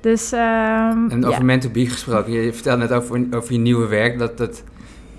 Dus 0.00 0.32
ehm, 0.32 1.08
En 1.10 1.24
over 1.24 1.38
ja. 1.38 1.44
men 1.44 1.60
to 1.60 1.68
be 1.68 1.86
gesproken, 1.86 2.32
je, 2.32 2.52
vertelde 2.52 2.82
net 2.82 2.92
over, 2.92 3.26
over 3.30 3.52
je 3.52 3.58
nieuwe 3.58 3.86
werk, 3.86 4.18
dat 4.18 4.38
dat 4.38 4.62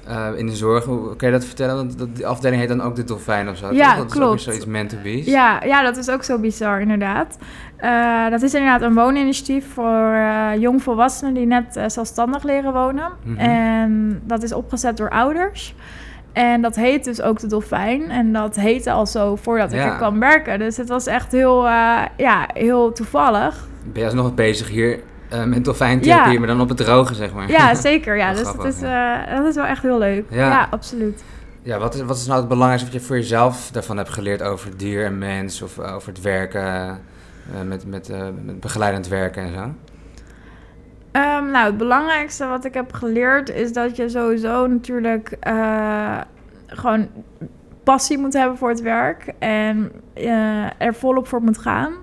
eh, 0.10 0.28
in 0.36 0.46
de 0.46 0.56
zorg, 0.56 0.84
hoe 0.84 1.16
kan 1.16 1.28
je 1.28 1.34
dat 1.34 1.46
vertellen? 1.46 1.76
Want 1.76 1.98
dat, 1.98 2.16
die 2.16 2.28
afdeling 2.28 2.60
heet 2.60 2.70
dan 2.70 2.82
ook 2.82 2.96
de 2.96 3.04
dolfijn 3.04 3.50
of 3.50 3.58
zo, 3.58 3.74
Ja, 3.74 3.96
toch? 3.96 3.98
Dat 3.98 4.06
is 4.06 4.16
ook 4.16 4.22
klopt. 4.22 4.42
zoiets 4.42 4.66
meant 4.66 4.90
to 4.90 4.98
be. 5.04 5.30
Ja, 5.30 5.64
ja, 5.64 5.84
dat 5.84 5.98
is 5.98 6.10
ook 6.10 6.24
zo 6.24 6.40
bizar, 6.40 6.82
inderdaad. 6.82 7.38
Eh, 7.76 8.30
dat 8.30 8.42
is 8.42 8.54
inderdaad 8.54 8.82
een 8.82 8.94
wooninitiatief 8.94 9.74
voor 9.74 10.14
eh, 10.14 10.50
jongvolwassenen 10.58 11.34
die 11.34 11.46
net 11.46 11.82
zelfstandig 11.88 12.44
leren 12.44 12.74
wonen. 12.74 13.12
Mhm. 13.24 13.38
En 13.38 14.22
dat 14.24 14.44
is 14.44 14.54
opgezet 14.54 14.98
door 14.98 15.10
ouders. 15.10 15.76
En 16.34 16.62
dat 16.62 16.76
heet 16.76 17.04
dus 17.04 17.22
ook 17.22 17.40
de 17.40 17.48
Dolfijn. 17.48 18.10
En 18.10 18.34
dat 18.34 18.56
heette 18.56 18.92
al 18.92 19.06
zo 19.06 19.36
voordat 19.36 19.74
ik 19.74 19.80
er 19.80 19.96
kwam 19.96 20.20
werken. 20.20 20.60
Dus 20.60 20.78
het 20.78 20.90
was 20.90 21.06
echt 21.06 21.32
heel, 21.32 21.66
ja, 22.18 22.50
heel 22.54 22.92
toevallig. 22.92 23.68
Ben 23.94 24.02
je 24.02 24.06
alsnog 24.06 24.26
wat 24.26 24.36
bezig 24.36 24.68
hier 24.68 25.00
eh, 25.30 25.44
met 25.44 25.66
dolfijntherapie, 25.66 26.34
Ja. 26.34 26.40
maar 26.40 26.48
dan 26.48 26.62
op 26.62 26.68
het 26.70 26.78
droge, 26.78 27.14
zeg 27.14 27.34
maar? 27.34 27.52
Ja, 27.52 27.74
zeker. 27.90 28.18
Ja, 28.18 28.34
dus 28.34 28.44
dat 28.44 28.66
is, 28.66 28.82
eh, 28.82 29.36
dat 29.36 29.46
is 29.46 29.56
wel 29.56 29.66
echt 29.66 29.82
heel 29.82 29.98
leuk. 29.98 30.26
Ja. 30.30 30.48
Ja, 30.50 30.68
absoluut. 30.72 31.24
Ja, 31.62 31.78
wat 31.80 31.94
is, 31.94 32.02
wat 32.02 32.18
is 32.18 32.26
nou 32.26 32.40
het 32.40 32.48
belangrijkste 32.48 32.92
wat 32.92 33.02
je 33.02 33.08
voor 33.08 33.16
jezelf 33.16 33.70
daarvan 33.72 33.98
hebt 33.98 34.10
geleerd 34.10 34.42
over 34.42 34.78
dier 34.78 35.06
en 35.06 35.18
mens 35.18 35.62
of 35.62 35.78
eh, 35.78 35.96
over 35.96 36.10
het 36.10 36.22
werken, 36.22 37.00
met, 37.66 37.86
met, 37.86 38.10
met 38.46 38.60
begeleidend 38.60 39.08
werken 39.08 39.44
en 39.44 39.54
zo? 39.54 39.74
Ehm, 41.12 41.52
nou, 41.52 41.66
het 41.66 41.78
belangrijkste 41.78 42.46
wat 42.46 42.66
ik 42.66 42.74
heb 42.74 42.94
geleerd 42.94 43.50
is 43.50 43.74
dat 43.74 43.96
je 43.96 44.10
sowieso 44.10 44.68
natuurlijk 44.68 45.38
gewoon 46.68 47.08
passie 47.84 48.18
moet 48.18 48.34
hebben 48.34 48.58
voor 48.58 48.70
het 48.70 48.82
werk 48.82 49.34
en 49.40 49.92
er 50.78 50.94
volop 50.94 51.28
voor 51.28 51.42
moet 51.42 51.58
gaan. 51.58 51.94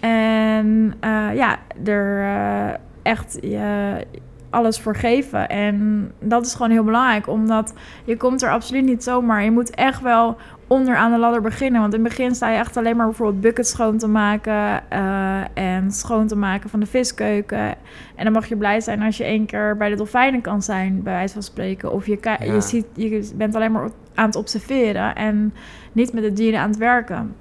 En 0.00 0.94
eh, 1.00 1.34
ja, 1.34 1.58
er 1.84 2.20
eh, 2.22 2.74
echt 3.02 3.38
je 3.40 4.06
alles 4.50 4.80
voor 4.80 4.96
geven. 4.96 5.48
En 5.48 6.10
dat 6.20 6.46
is 6.46 6.54
gewoon 6.54 6.70
heel 6.70 6.84
belangrijk, 6.84 7.28
omdat 7.28 7.74
je 8.04 8.16
komt 8.16 8.42
er 8.42 8.50
absoluut 8.50 8.84
niet 8.84 9.04
zomaar. 9.04 9.44
Je 9.44 9.50
moet 9.50 9.70
echt 9.70 10.02
wel 10.02 10.36
onderaan 10.66 11.10
de 11.12 11.18
ladder 11.18 11.40
beginnen. 11.40 11.80
Want 11.80 11.94
in 11.94 12.00
het 12.04 12.08
begin 12.08 12.34
sta 12.34 12.50
je 12.50 12.58
echt 12.58 12.76
alleen 12.76 12.96
maar 12.96 13.06
bijvoorbeeld 13.06 13.40
buckets 13.40 13.70
schoon 13.70 13.98
te 13.98 14.08
maken 14.08 14.90
eh, 14.90 15.40
en 15.54 15.90
schoon 15.92 16.26
te 16.26 16.36
maken 16.36 16.70
van 16.70 16.80
de 16.80 16.86
viskeuken. 16.86 17.74
En 18.14 18.24
dan 18.24 18.32
mag 18.32 18.46
je 18.46 18.56
blij 18.56 18.80
zijn 18.80 19.02
als 19.02 19.16
je 19.16 19.24
één 19.24 19.46
keer 19.46 19.76
bij 19.76 19.88
de 19.88 19.96
dolfijnen 19.96 20.40
kan 20.40 20.62
zijn, 20.62 21.02
bij 21.02 21.12
wijze 21.12 21.32
van 21.32 21.42
spreken. 21.42 21.92
Of 21.92 22.06
je, 22.06 22.18
Ja. 22.22 22.36
je, 22.40 22.60
ziet, 22.60 22.86
je 22.94 23.30
bent 23.34 23.54
alleen 23.54 23.72
maar 23.72 23.90
aan 24.14 24.26
het 24.26 24.36
observeren 24.36 25.14
en 25.14 25.54
niet 25.92 26.12
met 26.12 26.22
de 26.22 26.32
dieren 26.32 26.60
aan 26.60 26.68
het 26.70 26.78
werken. 26.78 27.34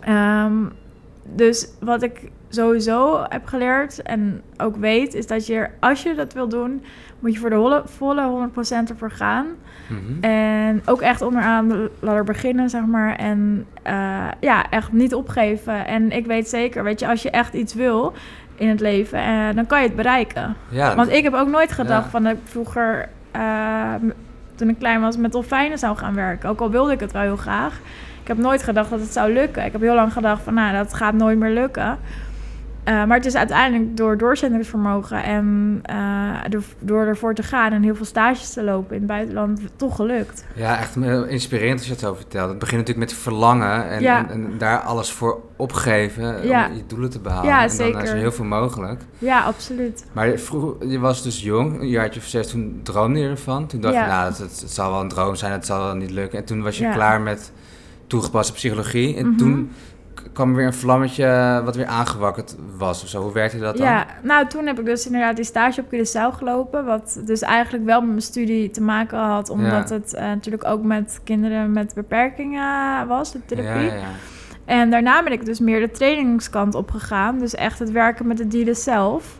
Ehm, 0.00 0.54
dus 1.34 1.68
wat 1.80 2.02
ik 2.02 2.30
sowieso 2.48 3.24
heb 3.28 3.46
geleerd 3.46 4.02
en 4.02 4.42
ook 4.56 4.76
weet, 4.76 5.14
is 5.14 5.26
dat 5.26 5.46
je, 5.46 5.68
als 5.80 6.02
je 6.02 6.14
dat 6.14 6.32
wil 6.32 6.48
doen, 6.48 6.82
moet 7.18 7.32
je 7.32 7.38
voor 7.38 7.50
de 7.50 7.56
holle- 7.56 7.82
volle 7.84 8.22
100% 8.26 8.90
ervoor 8.90 9.10
gaan. 9.10 9.46
Mhm. 9.88 10.24
En 10.24 10.82
ook 10.86 11.00
echt 11.00 11.22
onderaan 11.22 11.68
de 11.68 11.90
ladder 12.00 12.24
beginnen, 12.24 12.70
zeg 12.70 12.86
maar. 12.86 13.16
En 13.16 13.66
eh, 13.82 14.28
ja, 14.40 14.70
echt 14.70 14.92
niet 14.92 15.14
opgeven. 15.14 15.86
En 15.86 16.10
ik 16.12 16.26
weet 16.26 16.48
zeker, 16.48 16.84
weet 16.84 17.00
je, 17.00 17.08
als 17.08 17.22
je 17.22 17.30
echt 17.30 17.54
iets 17.54 17.74
wil, 17.74 18.12
in 18.54 18.68
het 18.68 18.80
leven. 18.80 19.18
En 19.18 19.56
dan 19.56 19.66
kan 19.66 19.80
je 19.80 19.86
het 19.86 19.96
bereiken. 19.96 20.56
Ja, 20.68 20.94
Want 20.94 21.10
ik 21.12 21.22
heb 21.22 21.34
ook 21.34 21.48
nooit 21.48 21.72
gedacht 21.72 22.04
Ja. 22.04 22.10
van 22.10 22.22
dat 22.22 22.32
ik 22.32 22.38
vroeger, 22.44 23.08
eh, 23.30 23.94
toen 24.54 24.68
ik 24.68 24.78
klein 24.78 25.00
was, 25.00 25.16
met 25.16 25.32
dolfijnen 25.32 25.78
zou 25.78 25.96
gaan 25.96 26.14
werken. 26.14 26.48
Ook 26.48 26.60
al 26.60 26.70
wilde 26.70 26.92
ik 26.92 27.00
het 27.00 27.12
wel 27.12 27.22
heel 27.22 27.36
graag. 27.36 27.80
Ik 28.30 28.36
heb 28.36 28.44
nooit 28.44 28.62
gedacht 28.62 28.90
dat 28.90 29.00
het 29.00 29.12
zou 29.12 29.32
lukken. 29.32 29.64
Ik 29.64 29.72
heb 29.72 29.80
heel 29.80 29.94
lang 29.94 30.12
gedacht 30.12 30.42
van, 30.42 30.54
nou, 30.54 30.72
dat 30.76 30.94
gaat 30.94 31.14
nooit 31.14 31.38
meer 31.38 31.50
lukken. 31.50 31.98
Eh, 32.84 33.04
maar 33.04 33.16
het 33.16 33.26
is 33.26 33.34
uiteindelijk 33.34 33.96
door 33.96 34.18
doorzettingsvermogen 34.18 35.22
en 35.22 35.78
eh, 35.82 35.96
door, 36.48 36.62
door 36.78 37.06
ervoor 37.06 37.34
te 37.34 37.42
gaan 37.42 37.72
en 37.72 37.82
heel 37.82 37.94
veel 37.94 38.04
stages 38.04 38.52
te 38.52 38.62
lopen 38.62 38.94
in 38.94 38.98
het 39.02 39.06
buitenland 39.10 39.60
toch 39.76 39.96
gelukt. 39.96 40.44
ja, 40.54 40.78
echt 40.78 40.94
heel 40.94 41.24
inspirerend 41.24 41.78
als 41.78 41.86
je 41.86 41.92
het 41.92 42.00
zo 42.00 42.14
vertelt. 42.14 42.48
Het 42.48 42.58
begint 42.58 42.78
natuurlijk 42.80 43.10
met 43.10 43.18
verlangen 43.18 43.88
en, 43.88 44.00
Ja. 44.02 44.18
en, 44.18 44.30
en 44.30 44.58
daar 44.58 44.78
alles 44.78 45.12
voor 45.12 45.40
opgeven 45.56 46.46
Ja. 46.46 46.66
om 46.68 46.74
je 46.76 46.86
doelen 46.86 47.10
te 47.10 47.20
behalen. 47.20 47.46
Ja, 47.48 47.62
en 47.62 47.68
dan 47.76 47.86
is 47.86 47.94
er 47.94 48.06
zeker. 48.06 48.16
heel 48.16 48.32
veel 48.32 48.44
mogelijk. 48.44 49.00
Ja, 49.18 49.42
absoluut. 49.42 50.06
Maar 50.12 50.38
vroeger, 50.38 50.88
je 50.88 50.98
was 50.98 51.22
dus 51.22 51.42
jong, 51.42 51.80
een 51.80 51.88
jaartje 51.88 52.20
of 52.20 52.26
zes, 52.26 52.50
toen 52.50 52.80
droomde 52.82 53.18
je 53.18 53.28
ervan. 53.28 53.66
Toen 53.66 53.80
dacht 53.80 53.94
je, 53.94 54.00
nou, 54.00 54.28
het, 54.28 54.38
het, 54.38 54.64
zal 54.66 54.90
wel 54.90 55.00
een 55.00 55.08
droom 55.08 55.34
zijn, 55.34 55.52
het 55.52 55.66
zal 55.66 55.84
wel 55.84 55.94
niet 55.94 56.10
lukken. 56.10 56.38
En 56.38 56.44
toen 56.44 56.62
was 56.62 56.78
je 56.78 56.90
klaar 56.90 57.20
met 57.20 57.52
toegepaste 58.10 58.52
psychologie. 58.52 59.16
En 59.16 59.26
Mhm. 59.28 59.36
toen 59.36 59.70
kwam 60.32 60.50
er 60.50 60.56
weer 60.56 60.66
een 60.66 60.72
vlammetje 60.74 61.60
wat 61.64 61.76
weer 61.76 61.86
aangewakkerd 61.86 62.56
was 62.76 63.02
of 63.02 63.08
zo. 63.08 63.22
Hoe 63.22 63.32
werkte 63.32 63.58
dat 63.58 63.76
dan? 63.76 63.86
Ja, 63.86 64.06
nou 64.22 64.46
toen 64.46 64.66
heb 64.66 64.78
ik 64.78 64.84
dus 64.84 65.06
inderdaad 65.06 65.36
die 65.36 65.44
stage 65.44 65.80
op 65.80 65.86
Curaçao 65.94 66.36
gelopen. 66.36 66.84
Wat 66.84 67.20
dus 67.24 67.40
eigenlijk 67.40 67.84
wel 67.84 68.00
met 68.00 68.08
mijn 68.08 68.22
studie 68.22 68.70
te 68.70 68.82
maken 68.82 69.18
had. 69.18 69.50
Omdat 69.50 69.88
Ja. 69.88 69.94
het 69.94 70.14
eh, 70.14 70.22
natuurlijk 70.26 70.64
ook 70.64 70.82
met 70.82 71.20
kinderen 71.24 71.72
met 71.72 71.94
beperkingen 71.94 73.06
was, 73.06 73.32
de 73.32 73.40
therapie. 73.46 73.86
Ja, 73.86 73.94
ja. 73.94 74.02
En 74.64 74.90
daarna 74.90 75.22
ben 75.22 75.32
ik 75.32 75.44
dus 75.44 75.60
meer 75.60 75.80
de 75.80 75.90
trainingskant 75.90 76.74
op 76.74 76.90
gegaan. 76.90 77.38
Dus 77.38 77.54
echt 77.54 77.78
het 77.78 77.90
werken 77.90 78.26
met 78.26 78.36
de 78.36 78.46
dieren 78.48 78.76
zelf. 78.76 79.38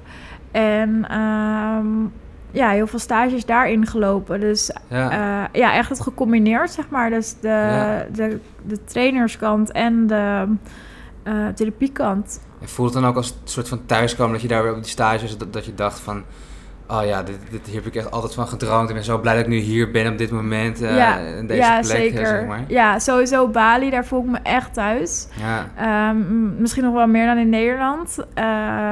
En 0.51 1.05
ehm, 1.09 1.87
ja, 2.53 2.71
heel 2.71 2.87
veel 2.87 2.99
stages 2.99 3.45
daarin 3.45 3.87
gelopen. 3.87 4.41
Dus 4.41 4.71
ja. 4.89 5.11
eh, 5.11 5.61
ja, 5.61 5.75
echt 5.75 5.89
het 5.89 6.01
gecombineerd, 6.01 6.71
zeg 6.71 6.89
maar. 6.89 7.11
Dus 7.11 7.35
de, 7.41 7.49
Ja. 7.49 8.07
de, 8.13 8.39
de 8.67 8.85
trainerskant 8.85 9.73
en 9.73 10.07
de 10.07 10.47
eh, 11.23 11.49
therapiekant. 11.55 12.41
En 12.61 12.69
voelde 12.69 12.93
het 12.93 13.01
dan 13.01 13.11
ook 13.11 13.17
als 13.17 13.31
een 13.31 13.37
soort 13.49 13.69
van 13.69 13.87
thuiskomen 13.87 14.33
dat 14.33 14.43
je 14.43 14.49
daar 14.49 14.63
weer 14.63 14.75
op 14.75 14.83
die 14.83 14.91
stages, 14.91 15.39
dat, 15.39 15.53
dat 15.53 15.65
je 15.65 15.75
dacht 15.75 15.99
van... 16.01 16.23
Oh 16.91 17.05
ja, 17.05 17.23
dit, 17.23 17.39
dit, 17.51 17.67
hier 17.67 17.75
heb 17.75 17.87
ik 17.87 17.95
echt 17.95 18.11
altijd 18.11 18.35
van 18.35 18.47
gedroomd. 18.49 18.89
Ik 18.89 18.95
ben 18.95 19.05
zo 19.05 19.19
blij 19.19 19.35
dat 19.35 19.43
ik 19.43 19.49
nu 19.49 19.57
hier 19.57 19.91
ben 19.91 20.13
op 20.13 20.19
dit 20.19 20.31
moment. 20.31 20.83
eh, 20.83 20.97
ja, 20.97 21.17
in 21.19 21.47
deze 21.47 21.61
ja 21.61 21.81
plek, 21.81 21.91
eh, 21.97 21.97
zeker. 22.01 22.27
zeg 22.27 22.47
maar. 22.47 22.65
Ja, 22.69 22.99
sowieso 22.99 23.49
Bali, 23.49 23.91
daar 23.91 24.05
voel 24.05 24.21
ik 24.25 24.31
me 24.31 24.39
echt 24.43 24.75
thuis. 24.75 25.27
Ja. 25.41 25.67
Ehm, 25.77 26.61
misschien 26.61 26.85
nog 26.85 26.95
wel 26.95 27.07
meer 27.07 27.27
dan 27.27 27.37
in 27.39 27.49
Nederland. 27.49 28.17
Eh, 28.35 28.45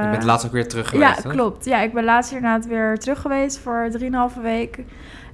Je 0.02 0.08
bent 0.10 0.22
laatst 0.24 0.46
ook 0.46 0.52
weer 0.52 0.68
terug 0.68 0.88
geweest, 0.88 1.16
Ja, 1.16 1.22
toch? 1.22 1.32
klopt. 1.32 1.64
Ja, 1.64 1.80
ik 1.80 1.92
ben 1.92 2.04
laatst 2.04 2.32
inderdaad 2.32 2.66
weer 2.66 2.98
terug 2.98 3.20
geweest 3.20 3.58
voor 3.58 3.88
3,5 3.90 4.42
week. 4.42 4.78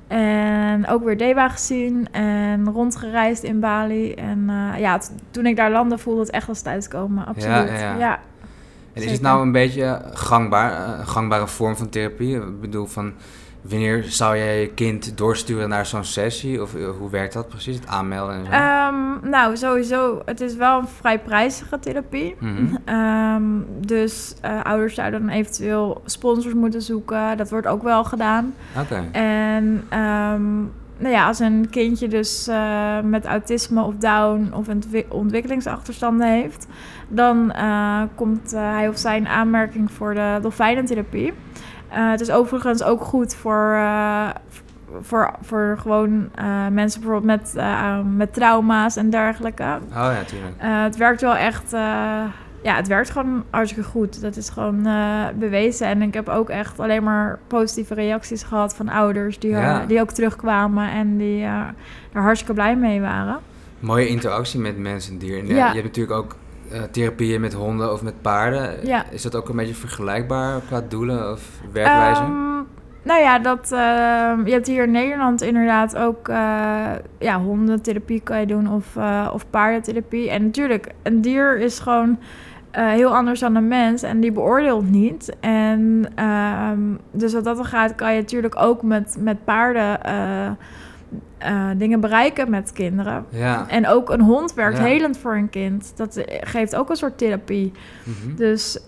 En 0.08 0.88
ook 0.88 1.04
weer 1.04 1.16
Deba 1.16 1.48
gezien 1.48 2.08
en 2.12 2.70
rondgereisd 2.72 3.42
in 3.42 3.60
Bali. 3.60 4.12
En 4.14 4.50
ja, 4.78 4.98
toen 5.30 5.46
ik 5.46 5.56
daar 5.56 5.70
landde 5.70 5.98
voelde 5.98 6.20
het 6.20 6.30
echt 6.30 6.48
als 6.48 6.62
thuiskomen, 6.62 7.26
absoluut. 7.26 7.68
ja, 7.70 7.78
ja. 7.78 7.96
ja. 7.98 8.18
En 8.94 9.02
is 9.02 9.12
het 9.12 9.20
nou 9.20 9.42
een 9.42 9.52
beetje 9.52 10.00
gangbaar, 10.12 10.72
eh, 10.72 10.98
een 10.98 11.06
gangbare 11.06 11.46
vorm 11.46 11.76
van 11.76 11.88
therapie? 11.88 12.36
Ik 12.36 12.60
bedoel, 12.60 12.86
van 12.86 13.12
wanneer 13.60 14.04
zou 14.04 14.36
jij 14.36 14.60
je 14.60 14.68
kind 14.68 15.18
doorsturen 15.18 15.68
naar 15.68 15.86
zo'n 15.86 16.04
sessie? 16.04 16.62
Of 16.62 16.74
eh, 16.74 16.88
hoe 16.98 17.10
werkt 17.10 17.32
dat 17.32 17.48
precies, 17.48 17.76
het 17.76 17.86
aanmelden 17.86 18.34
en 18.34 18.44
zo? 18.44 18.50
Ehm, 18.50 19.30
nou, 19.30 19.56
sowieso, 19.56 20.22
het 20.24 20.40
is 20.40 20.56
wel 20.56 20.78
een 20.78 20.88
vrij 20.88 21.18
prijzige 21.18 21.78
therapie. 21.78 22.36
Mhm. 22.38 22.64
Ehm, 22.84 23.42
dus 23.86 24.34
eh, 24.40 24.62
ouders 24.62 24.94
zouden 24.94 25.20
dan 25.20 25.28
eventueel 25.28 26.02
sponsors 26.04 26.54
moeten 26.54 26.82
zoeken. 26.82 27.36
Dat 27.36 27.50
wordt 27.50 27.66
ook 27.66 27.82
wel 27.82 28.04
gedaan. 28.04 28.54
Oké, 28.80 29.08
En 29.12 29.84
ehm, 29.88 30.42
nou 30.96 31.14
ja, 31.14 31.26
als 31.26 31.38
een 31.38 31.66
kindje 31.70 32.08
dus 32.08 32.48
eh, 32.48 33.00
met 33.00 33.24
autisme 33.24 33.82
of 33.82 33.94
Down 33.96 34.52
of 34.54 34.68
ontwi- 34.68 35.06
ontwikkelingsachterstanden 35.08 36.28
heeft, 36.28 36.66
dan 37.08 37.52
eh, 37.52 38.02
komt 38.14 38.52
eh, 38.52 38.60
hij 38.60 38.88
of 38.88 38.98
zij 38.98 39.16
in 39.16 39.28
aanmerking 39.28 39.90
voor 39.90 40.14
de 40.14 40.38
dolfijnentherapie. 40.42 41.32
Het 41.88 42.20
is 42.20 42.30
overigens 42.30 42.82
ook 42.82 43.00
goed 43.00 43.34
voor, 43.34 43.78
voor, 45.00 45.30
voor 45.42 45.76
gewoon 45.80 46.30
mensen 46.72 47.00
bijvoorbeeld 47.00 47.54
met, 47.54 47.64
met 48.16 48.34
trauma's 48.34 48.96
en 48.96 49.10
dergelijke. 49.10 49.78
oh 49.88 49.94
ja, 49.94 50.22
tuurlijk. 50.26 50.54
Het 50.58 50.96
werkt 50.96 51.20
wel 51.20 51.36
echt. 51.36 51.72
Eh, 52.64 52.70
ja, 52.70 52.76
het 52.76 52.88
werkt 52.88 53.10
gewoon 53.10 53.44
hartstikke 53.50 53.88
goed. 53.88 54.20
Dat 54.20 54.36
is 54.36 54.48
gewoon 54.48 54.86
eh, 54.86 55.24
bewezen. 55.38 55.86
En 55.86 56.02
ik 56.02 56.14
heb 56.14 56.28
ook 56.28 56.48
echt 56.50 56.80
alleen 56.80 57.02
maar 57.02 57.38
positieve 57.46 57.94
reacties 57.94 58.42
gehad 58.42 58.74
van 58.76 58.88
ouders 58.88 59.38
die, 59.38 59.54
eh, 59.54 59.62
Ja. 59.62 59.86
die 59.86 60.00
ook 60.00 60.10
terugkwamen 60.10 60.90
en 60.90 61.16
die 61.16 61.42
eh, 61.42 61.60
er 62.12 62.22
hartstikke 62.22 62.54
blij 62.54 62.76
mee 62.76 63.00
waren. 63.00 63.38
Mooie 63.80 64.06
interactie 64.08 64.60
met 64.60 64.78
mensen 64.78 65.12
en 65.12 65.18
dieren. 65.18 65.40
En 65.40 65.54
Ja. 65.54 65.66
Je 65.68 65.72
hebt 65.72 65.84
natuurlijk 65.84 66.16
ook 66.18 66.36
eh, 66.70 66.82
therapieën 66.82 67.40
met 67.40 67.52
honden 67.52 67.92
of 67.92 68.02
met 68.02 68.22
paarden. 68.22 68.86
Ja. 68.86 69.04
Is 69.10 69.22
dat 69.22 69.34
ook 69.36 69.48
een 69.48 69.56
beetje 69.56 69.74
vergelijkbaar 69.74 70.60
qua 70.66 70.80
doelen 70.88 71.32
of 71.32 71.48
werkwijze? 71.72 72.20
Ehm, 72.20 72.32
nou 73.02 73.20
ja, 73.20 73.38
dat, 73.38 73.72
ehm, 73.72 74.46
je 74.46 74.52
hebt 74.52 74.66
hier 74.66 74.82
in 74.82 74.90
Nederland 74.90 75.42
inderdaad 75.42 75.96
ook 75.96 76.28
eh, 76.28 76.36
ja, 77.18 77.38
hondentherapie 77.40 78.20
kan 78.20 78.40
je 78.40 78.46
doen 78.46 78.72
of, 78.72 78.96
eh, 78.96 79.30
of 79.32 79.50
paardentherapie. 79.50 80.30
En 80.30 80.44
natuurlijk, 80.44 80.86
een 81.02 81.20
dier 81.20 81.58
is 81.58 81.78
gewoon 81.78 82.18
eh, 82.74 82.88
heel 82.88 83.16
anders 83.16 83.40
dan 83.40 83.54
een 83.54 83.68
mens 83.68 84.02
en 84.02 84.20
die 84.20 84.32
beoordeelt 84.32 84.90
niet. 84.90 85.36
En 85.40 86.04
ehm, 86.14 86.80
dus 87.10 87.32
wat 87.32 87.44
dat 87.44 87.56
dan 87.56 87.64
gaat, 87.64 87.94
kan 87.94 88.14
je 88.14 88.20
natuurlijk 88.20 88.56
ook 88.58 88.82
met, 88.82 89.16
met 89.18 89.44
paarden 89.44 90.02
eh, 90.02 90.46
eh, 91.38 91.70
dingen 91.76 92.00
bereiken 92.00 92.50
met 92.50 92.72
kinderen. 92.72 93.24
ja. 93.28 93.68
En 93.68 93.86
ook 93.88 94.10
een 94.10 94.20
hond 94.20 94.54
werkt 94.54 94.78
Ja. 94.78 94.84
helend 94.84 95.18
voor 95.18 95.34
een 95.36 95.50
kind. 95.50 95.92
Dat 95.96 96.24
geeft 96.40 96.76
ook 96.76 96.90
een 96.90 96.96
soort 96.96 97.18
therapie. 97.18 97.72
Mhm. 98.04 98.36
Dus 98.36 98.78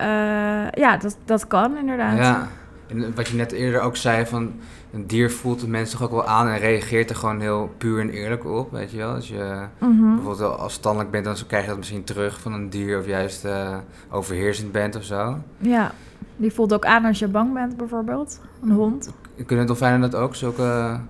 ja, 0.72 0.96
dat, 0.96 1.16
dat 1.24 1.46
kan 1.46 1.76
inderdaad. 1.76 2.18
Ja, 2.18 2.48
en 2.88 3.14
wat 3.14 3.28
je 3.28 3.36
net 3.36 3.52
eerder 3.52 3.80
ook 3.80 3.96
zei 3.96 4.26
van 4.26 4.52
een 4.92 5.06
dier 5.06 5.30
voelt 5.30 5.60
de 5.60 5.68
mens 5.68 5.90
toch 5.90 6.02
ook 6.02 6.10
wel 6.10 6.24
aan 6.26 6.48
en 6.48 6.58
reageert 6.58 7.10
er 7.10 7.16
gewoon 7.16 7.40
heel 7.40 7.70
puur 7.78 8.00
en 8.00 8.10
eerlijk 8.10 8.44
op, 8.44 8.70
weet 8.72 8.90
je 8.90 8.96
wel. 8.96 9.14
Als 9.14 9.28
je 9.28 9.66
Mhm. 9.78 10.06
bijvoorbeeld 10.06 10.38
wel 10.38 10.54
afstandelijk 10.56 11.10
bent, 11.10 11.24
dan 11.24 11.36
krijg 11.46 11.62
je 11.62 11.68
dat 11.68 11.78
misschien 11.78 12.04
terug 12.04 12.40
van 12.40 12.52
een 12.52 12.70
dier 12.70 12.98
of 12.98 13.06
juist 13.06 13.44
eh, 13.44 13.76
overheersend 14.10 14.72
bent 14.72 14.96
of 14.96 15.04
zo. 15.04 15.38
Ja, 15.58 15.92
die 16.36 16.52
voelt 16.52 16.72
ook 16.74 16.84
aan 16.84 17.04
als 17.04 17.18
je 17.18 17.28
bang 17.28 17.52
bent, 17.54 17.76
bijvoorbeeld. 17.76 18.40
Een 18.62 18.70
hond. 18.70 19.12
Kunnen 19.46 19.66
dolfijnen 19.66 20.00
dat 20.10 20.14
ook, 20.14 20.34
zulke 20.34 21.00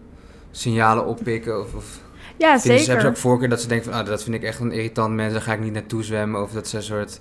signalen 0.51 1.07
oppikken? 1.07 1.61
Of, 1.61 1.75
of 1.75 2.01
Ja, 2.39 2.59
vinden 2.59 2.61
ze, 2.61 2.69
hebben 2.69 2.85
ze 2.85 2.91
zeker. 2.93 3.07
ook 3.09 3.17
voorkeur 3.17 3.49
dat 3.49 3.61
ze 3.61 3.69
denken 3.69 3.93
van, 3.93 4.01
ah, 4.01 4.07
dat 4.07 4.23
vind 4.23 4.37
ik 4.37 4.43
echt 4.43 4.61
een 4.61 4.73
irritant 4.73 5.15
mens, 5.15 5.33
daar 5.33 5.43
ga 5.43 5.53
ik 5.53 5.61
niet 5.61 5.73
naartoe 5.73 6.03
zwemmen. 6.03 6.43
Of 6.43 6.53
dat 6.53 6.69
ze 6.69 6.77
een 6.77 6.83
soort 6.83 7.21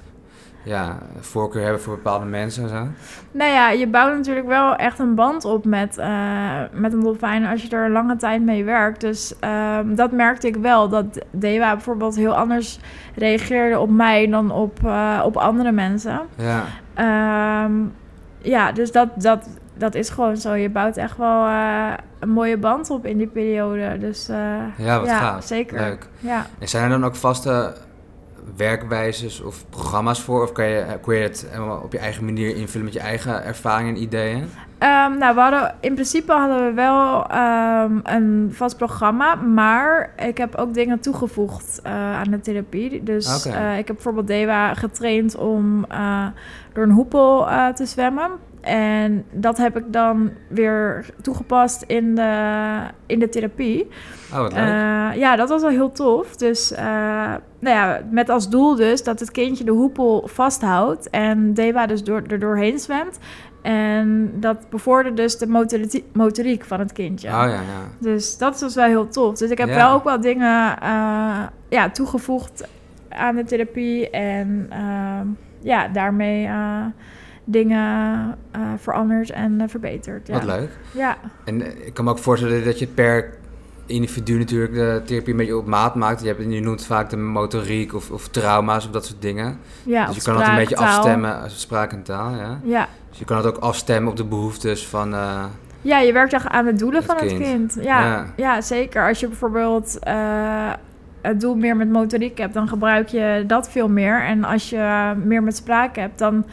ja, 0.66 0.98
voorkeur 1.20 1.64
hebben 1.64 1.82
voor 1.82 1.96
bepaalde 1.96 2.26
mensen 2.26 2.64
en 2.64 2.70
zo. 2.70 2.88
Nou 3.32 3.52
ja, 3.52 3.70
je 3.70 3.88
bouwt 3.88 4.16
natuurlijk 4.16 4.48
wel 4.48 4.76
echt 4.76 5.00
een 5.00 5.16
band 5.16 5.46
op 5.46 5.66
met, 5.66 5.98
eh, 5.98 6.60
met 6.72 6.94
een 6.94 7.02
dolfijn 7.02 7.46
als 7.46 7.62
je 7.62 7.70
er 7.70 7.86
een 7.86 7.92
lange 7.92 8.16
tijd 8.16 8.42
mee 8.42 8.64
werkt. 8.64 9.02
Dus 9.02 9.34
ehm, 9.40 9.96
dat 9.96 10.12
merkte 10.12 10.48
ik 10.48 10.56
wel. 10.56 10.90
Dat 10.90 11.06
Dewa 11.32 11.74
bijvoorbeeld 11.74 12.16
heel 12.16 12.36
anders 12.36 12.80
reageerde 13.16 13.80
op 13.80 13.90
mij 13.90 14.28
dan 14.28 14.52
op, 14.52 14.80
eh, 14.86 15.22
op 15.26 15.38
andere 15.38 15.72
mensen. 15.72 16.22
Ja, 16.36 16.64
Ehm, 16.94 17.74
ja, 18.38 18.72
dus 18.72 18.92
dat, 18.92 19.10
dat, 19.16 19.48
dat 19.78 19.96
is 19.96 20.10
gewoon 20.10 20.38
zo. 20.38 20.54
Je 20.54 20.70
bouwt 20.70 20.98
echt 20.98 21.18
wel 21.18 21.46
eh, 21.46 21.94
een 22.20 22.30
mooie 22.30 22.58
band 22.58 22.90
op 22.90 23.06
in 23.06 23.18
die 23.18 23.28
periode. 23.28 23.98
Dus 24.00 24.26
ja 24.78 25.00
wat 25.00 25.08
ja, 25.08 25.20
gaaf. 25.20 25.44
zeker. 25.44 25.80
Leuk. 25.80 26.08
Ja. 26.20 26.46
En 26.60 26.68
zijn 26.68 26.84
er 26.84 26.90
dan 26.90 27.06
ook 27.06 27.16
vaste 27.16 27.74
werkwijzes 28.56 29.42
of 29.42 29.66
programma's 29.70 30.22
voor? 30.22 30.44
Of 30.44 30.52
kan 30.52 30.66
je, 30.66 30.86
kun 31.02 31.16
je 31.16 31.22
het 31.22 31.46
helemaal 31.50 31.82
op 31.82 31.92
je 31.92 31.98
eigen 31.98 32.26
manier 32.26 32.56
invullen 32.56 32.86
met 32.86 32.94
je 32.94 33.00
eigen 33.00 33.44
ervaringen 33.44 33.96
en 33.96 34.02
ideeën? 34.02 34.50
Ehm, 34.86 35.18
nou, 35.18 35.36
we 35.36 35.42
hadden, 35.42 35.76
in 35.80 35.94
principe 35.94 36.32
hadden 36.32 36.66
we 36.66 36.74
wel 36.74 37.28
ehm, 37.28 38.00
een 38.04 38.50
vast 38.54 38.78
programma, 38.78 39.36
maar 39.36 40.14
ik 40.18 40.38
heb 40.38 40.56
ook 40.56 40.74
dingen 40.74 41.00
toegevoegd 41.00 41.80
eh, 41.84 41.92
aan 41.94 42.32
de 42.32 42.40
therapie. 42.40 43.04
Dus 43.04 43.46
eh, 43.46 43.78
ik 43.78 43.88
heb 43.88 43.96
bijvoorbeeld 43.96 44.28
Dewa 44.28 44.74
getraind 44.74 45.38
om 45.38 45.86
eh, 45.86 46.26
door 46.74 46.84
een 46.84 46.92
hoepel 46.92 47.48
te 47.76 47.86
zwemmen. 47.86 48.32
En 48.62 49.26
dat 49.32 49.58
heb 49.58 49.78
ik 49.78 49.94
dan 49.94 50.32
weer 50.50 51.06
toegepast 51.22 51.82
in 51.82 52.16
de, 52.16 52.80
in 53.06 53.20
de 53.20 53.30
therapie. 53.30 53.88
Oh, 54.34 54.40
wat 54.40 54.54
leuk. 54.54 55.14
Ja, 55.16 55.36
dat 55.36 55.50
was 55.50 55.62
wel 55.62 55.72
heel 55.72 55.92
tof. 55.92 56.36
Dus 56.36 56.74
nou 57.60 57.76
ja, 57.76 58.02
met 58.10 58.30
als 58.30 58.50
doel 58.50 58.76
dus 58.76 59.04
dat 59.04 59.20
het 59.20 59.32
kindje 59.32 59.64
de 59.64 59.72
hoepel 59.72 60.28
vasthoudt 60.32 61.10
en 61.10 61.54
Dewa 61.54 61.86
dus 61.86 62.04
door, 62.04 62.22
er 62.28 62.40
doorheen 62.40 62.80
zwemt. 62.80 63.20
En 63.66 64.32
dat 64.40 64.70
bevordert 64.70 65.18
dus 65.18 65.38
de 65.38 65.48
motori- 65.48 66.04
motoriek 66.14 66.66
van 66.66 66.80
het 66.80 66.92
kindje. 66.94 67.28
oh 67.28 67.34
ja, 67.34 67.46
ja. 67.48 67.62
Dus 68.00 68.38
dat 68.38 68.60
was 68.62 68.76
wel 68.76 68.86
heel 68.86 69.08
tof. 69.08 69.38
Dus 69.38 69.50
ik 69.50 69.58
heb 69.58 69.68
Ja. 69.68 69.76
wel 69.76 69.92
ook 69.94 70.04
wel 70.04 70.22
dingen 70.22 70.78
eh, 70.82 71.44
ja, 71.70 71.90
toegevoegd 71.92 72.68
aan 73.10 73.36
de 73.36 73.44
therapie. 73.44 74.10
En 74.10 74.68
ehm, 74.70 75.28
ja, 75.62 75.88
daarmee 75.88 76.46
eh, 76.46 76.86
dingen 77.44 78.36
eh, 78.52 78.62
veranderd 78.78 79.30
en 79.32 79.62
verbeterd. 79.70 80.28
Ja. 80.28 80.34
Wat 80.34 80.44
leuk. 80.44 80.70
Ja, 80.94 81.18
En 81.46 81.86
ik 81.86 81.94
kan 81.94 82.06
me 82.06 82.12
ook 82.12 82.20
voorstellen 82.20 82.66
dat 82.66 82.80
je 82.80 82.88
per 82.88 83.34
individu 83.86 84.38
natuurlijk 84.38 84.74
de 84.74 85.02
therapie 85.06 85.32
een 85.32 85.38
beetje 85.38 85.58
op 85.58 85.66
maat 85.66 85.96
maakt. 85.96 86.22
Je, 86.22 86.28
hebt, 86.28 86.42
je 86.54 86.62
noemt 86.62 86.86
vaak 86.86 87.10
de 87.10 87.18
motoriek 87.18 87.94
of, 87.94 88.12
of 88.12 88.28
trauma's 88.28 88.86
of 88.86 88.92
dat 88.92 89.06
soort 89.06 89.22
dingen. 89.22 89.58
ja 89.84 90.06
dus 90.06 90.16
je 90.16 90.22
kan 90.22 90.38
het 90.38 90.48
een 90.48 90.56
beetje 90.56 90.78
afstemmen, 90.78 91.42
als 91.42 91.62
spraak 91.62 91.92
en 91.92 92.04
taal, 92.04 92.36
ja. 92.36 92.60
Ja. 92.64 92.88
Dus 93.10 93.20
je 93.20 93.26
kan 93.26 93.38
het 93.38 93.46
ook 93.46 93.58
afstemmen 93.58 94.12
op 94.12 94.18
de 94.18 94.26
behoeftes 94.26 94.88
van... 94.88 95.14
eh, 95.14 95.44
ja, 95.82 96.00
je 96.00 96.14
werkt 96.14 96.34
echt 96.34 96.48
aan 96.48 96.66
de 96.66 96.74
doelen 96.74 97.04
Het 97.04 97.12
van 97.12 97.28
het 97.28 97.38
kind. 97.38 97.78
Ja, 97.82 98.02
Ja. 98.06 98.26
ja. 98.36 98.62
zeker. 98.62 99.08
Als 99.08 99.20
je 99.20 99.28
bijvoorbeeld 99.28 100.00
eh, 100.00 100.72
het 101.22 101.40
doel 101.42 101.56
meer 101.56 101.76
met 101.76 101.90
motoriek 101.90 102.38
hebt, 102.38 102.54
dan 102.54 102.68
gebruik 102.68 103.08
je 103.08 103.44
dat 103.48 103.70
veel 103.70 103.90
meer. 103.90 104.24
En 104.24 104.44
als 104.44 104.70
je 104.70 105.14
meer 105.24 105.44
met 105.44 105.56
spraak 105.56 105.96
hebt, 105.96 106.20
dan 106.20 106.46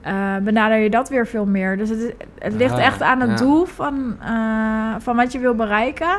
eh, 0.00 0.36
benader 0.42 0.78
je 0.78 0.90
dat 0.90 1.08
weer 1.08 1.26
veel 1.26 1.46
meer. 1.46 1.76
Dus 1.76 1.88
het, 1.88 2.14
het 2.38 2.54
ligt 2.54 2.72
Ah, 2.74 2.84
echt 2.86 3.02
aan 3.02 3.20
het 3.20 3.30
ja. 3.30 3.36
doel 3.36 3.64
van, 3.64 4.16
eh, 4.22 4.94
van 4.98 5.16
wat 5.16 5.32
je 5.32 5.38
wil 5.38 5.54
bereiken. 5.54 6.18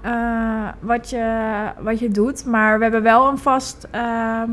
Eh, 0.00 0.68
wat, 0.80 1.10
je, 1.10 1.70
wat 1.80 1.98
je 1.98 2.10
doet. 2.10 2.44
Maar 2.44 2.76
we 2.76 2.82
hebben 2.82 3.02
wel 3.02 3.28
een 3.28 3.38
vast, 3.38 3.86
ehm, 3.90 4.50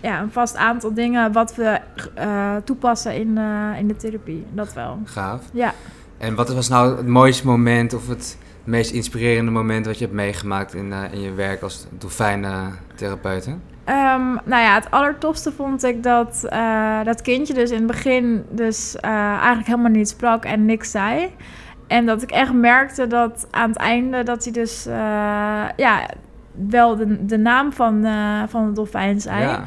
ja, 0.00 0.20
een 0.20 0.32
vast 0.32 0.56
aantal 0.56 0.94
dingen 0.94 1.32
wat 1.32 1.54
we 1.54 1.80
eh, 2.14 2.56
toepassen 2.64 3.14
in, 3.14 3.38
eh, 3.38 3.78
in 3.78 3.88
de 3.88 3.96
therapie. 3.96 4.46
Dat 4.52 4.72
wel. 4.72 4.98
gaaf. 5.04 5.42
Ja. 5.52 5.74
En 6.18 6.34
wat 6.34 6.54
was 6.54 6.68
nou 6.68 6.96
het 6.96 7.06
mooiste 7.06 7.46
moment 7.46 7.94
of 7.94 8.08
het 8.08 8.38
meest 8.64 8.90
inspirerende 8.90 9.50
moment 9.50 9.86
wat 9.86 9.98
je 9.98 10.04
hebt 10.04 10.16
meegemaakt 10.16 10.74
in, 10.74 10.92
in 11.12 11.20
je 11.20 11.32
werk 11.32 11.62
als 11.62 11.86
dolfijntherapeuten? 11.90 13.62
Ehm, 13.84 14.32
nou 14.44 14.62
ja, 14.62 14.74
het 14.74 14.90
allertofste 14.90 15.52
vond 15.52 15.84
ik 15.84 16.02
dat 16.02 16.46
dat 17.04 17.22
kindje 17.22 17.54
dus 17.54 17.70
in 17.70 17.76
het 17.76 17.86
begin 17.86 18.44
dus 18.50 18.96
eigenlijk 19.00 19.66
helemaal 19.66 19.90
niet 19.90 20.08
sprak 20.08 20.44
en 20.44 20.64
niks 20.64 20.90
zei. 20.90 21.30
En 21.88 22.06
dat 22.06 22.22
ik 22.22 22.30
echt 22.30 22.52
merkte 22.52 23.06
dat 23.06 23.46
aan 23.50 23.68
het 23.68 23.78
einde 23.78 24.22
dat 24.22 24.44
hij 24.44 24.52
dus 24.52 24.86
eh, 24.86 25.64
ja, 25.76 26.08
wel 26.68 26.96
de, 26.96 27.26
de 27.26 27.38
naam 27.38 27.72
van, 27.72 28.04
eh, 28.04 28.42
van 28.48 28.66
de 28.66 28.72
dolfijn 28.72 29.20
zei. 29.20 29.42
Ja. 29.42 29.64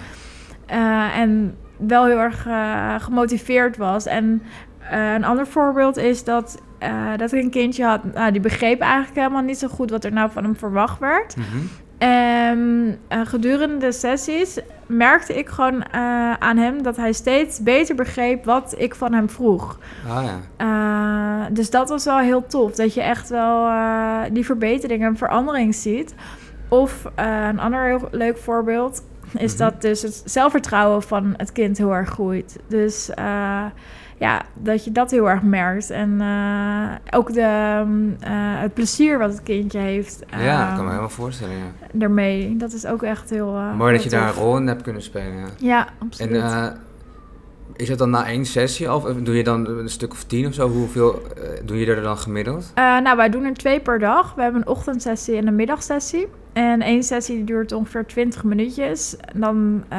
Eh, 0.65 1.17
en 1.17 1.57
wel 1.77 2.05
heel 2.05 2.19
erg 2.19 2.47
gemotiveerd 3.03 3.77
was. 3.77 4.05
En 4.05 4.41
een 4.91 5.23
ander 5.23 5.47
voorbeeld 5.47 5.97
is 5.97 6.23
dat, 6.23 6.61
dat 7.17 7.31
ik 7.31 7.43
een 7.43 7.49
kindje 7.49 7.85
had... 7.85 8.13
Nou, 8.13 8.31
die 8.31 8.41
begreep 8.41 8.81
eigenlijk 8.81 9.15
helemaal 9.15 9.41
niet 9.41 9.57
zo 9.57 9.67
goed 9.67 9.89
wat 9.89 10.03
er 10.03 10.11
nou 10.11 10.31
van 10.31 10.43
hem 10.43 10.55
verwacht 10.55 10.99
werd. 10.99 11.35
Mhm. 11.35 11.65
En 12.01 12.97
eh, 13.07 13.21
gedurende 13.23 13.77
de 13.77 13.91
sessies 13.91 14.59
merkte 14.85 15.33
ik 15.33 15.49
gewoon 15.49 15.83
eh, 15.83 16.33
aan 16.33 16.57
hem 16.57 16.83
dat 16.83 16.97
hij 16.97 17.13
steeds 17.13 17.59
beter 17.59 17.95
begreep 17.95 18.45
wat 18.45 18.73
ik 18.77 18.95
van 18.95 19.13
hem 19.13 19.29
vroeg. 19.29 19.79
Ah 20.07 20.23
ja. 20.23 20.39
Eh, 20.57 21.45
dus 21.51 21.69
dat 21.69 21.89
was 21.89 22.05
wel 22.05 22.17
heel 22.17 22.45
tof. 22.45 22.71
Dat 22.75 22.93
je 22.93 23.01
echt 23.01 23.29
wel 23.29 23.69
die 24.31 24.45
verbetering 24.45 25.03
en 25.03 25.17
verandering 25.17 25.75
ziet. 25.75 26.15
Of 26.69 27.05
een 27.15 27.59
ander 27.59 27.85
heel 27.85 28.07
leuk 28.11 28.37
voorbeeld 28.37 29.03
is 29.37 29.51
Mhm. 29.53 29.63
dat 29.63 29.81
dus 29.81 30.01
het 30.01 30.21
zelfvertrouwen 30.25 31.01
van 31.01 31.33
het 31.37 31.51
kind 31.51 31.77
heel 31.77 31.93
erg 31.95 32.09
groeit. 32.09 32.59
Dus 32.67 33.09
eh, 33.09 33.63
ja, 34.17 34.41
dat 34.53 34.83
je 34.83 34.91
dat 34.91 35.11
heel 35.11 35.29
erg 35.29 35.41
merkt. 35.41 35.89
En 35.89 36.21
eh, 36.21 37.17
ook 37.19 37.33
de, 37.33 37.81
mm, 37.85 38.15
eh, 38.19 38.29
het 38.33 38.73
plezier 38.73 39.17
wat 39.17 39.29
het 39.31 39.43
kindje 39.43 39.79
heeft 39.79 40.23
ja, 40.37 40.69
ik 40.69 40.75
kan 40.75 40.83
me 40.83 40.89
helemaal 40.89 41.09
voorstellen. 41.09 41.55
Ja. 41.55 41.63
daarmee. 41.91 42.57
Dat 42.57 42.73
is 42.73 42.85
ook 42.85 43.03
echt 43.03 43.29
heel 43.29 43.51
Mooi 43.75 43.93
dat 43.93 44.03
je 44.03 44.09
daar 44.09 44.27
een 44.27 44.33
rol 44.33 44.57
in 44.57 44.67
hebt 44.67 44.81
kunnen 44.81 45.01
spelen. 45.01 45.35
Ja. 45.37 45.45
Ja, 45.57 45.85
En 45.87 45.93
absoluut. 45.99 46.41
eh, 46.41 46.65
is 47.75 47.87
dat 47.87 47.97
dan 47.97 48.09
na 48.09 48.25
één 48.27 48.45
sessie? 48.45 48.93
Of 48.93 49.03
doe 49.03 49.35
je 49.37 49.43
dan 49.43 49.67
een 49.67 49.89
stuk 49.89 50.11
of 50.11 50.23
tien 50.23 50.47
of 50.47 50.53
zo? 50.53 50.69
Hoeveel 50.69 51.21
doe 51.65 51.77
je 51.79 51.85
er 51.85 52.01
dan 52.01 52.17
gemiddeld? 52.17 52.71
Nou, 52.75 53.15
wij 53.17 53.29
doen 53.29 53.43
er 53.43 53.53
twee 53.53 53.79
per 53.79 53.99
dag. 53.99 54.33
We 54.35 54.41
hebben 54.41 54.61
een 54.61 54.67
ochtendsessie 54.67 55.37
en 55.37 55.47
een 55.47 55.55
middagsessie. 55.55 56.27
En 56.53 56.81
één 56.81 57.03
sessie 57.03 57.43
duurt 57.43 57.71
ongeveer 57.71 58.05
20 58.05 58.43
minuutjes. 58.43 59.15
Dan, 59.35 59.83
eh, 59.89 59.97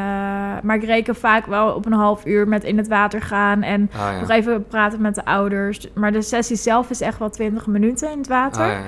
maar 0.62 0.74
ik 0.74 0.84
reken 0.84 1.14
vaak 1.14 1.46
wel 1.46 1.72
op 1.74 1.86
een 1.86 1.92
half 1.92 2.26
uur 2.26 2.48
met 2.48 2.64
in 2.64 2.76
het 2.76 2.88
water 2.88 3.22
gaan 3.22 3.62
en 3.62 3.90
Ah 3.96 4.20
nog 4.20 4.30
even 4.30 4.66
praten 4.66 5.00
met 5.00 5.14
de 5.14 5.24
ouders. 5.24 5.88
Maar 5.94 6.12
de 6.12 6.22
sessie 6.22 6.56
zelf 6.56 6.90
is 6.90 7.00
echt 7.00 7.18
wel 7.18 7.30
20 7.30 7.66
minuten 7.66 8.10
in 8.10 8.18
het 8.18 8.28
water. 8.28 8.62
Ah, 8.62 8.68
ja. 8.68 8.82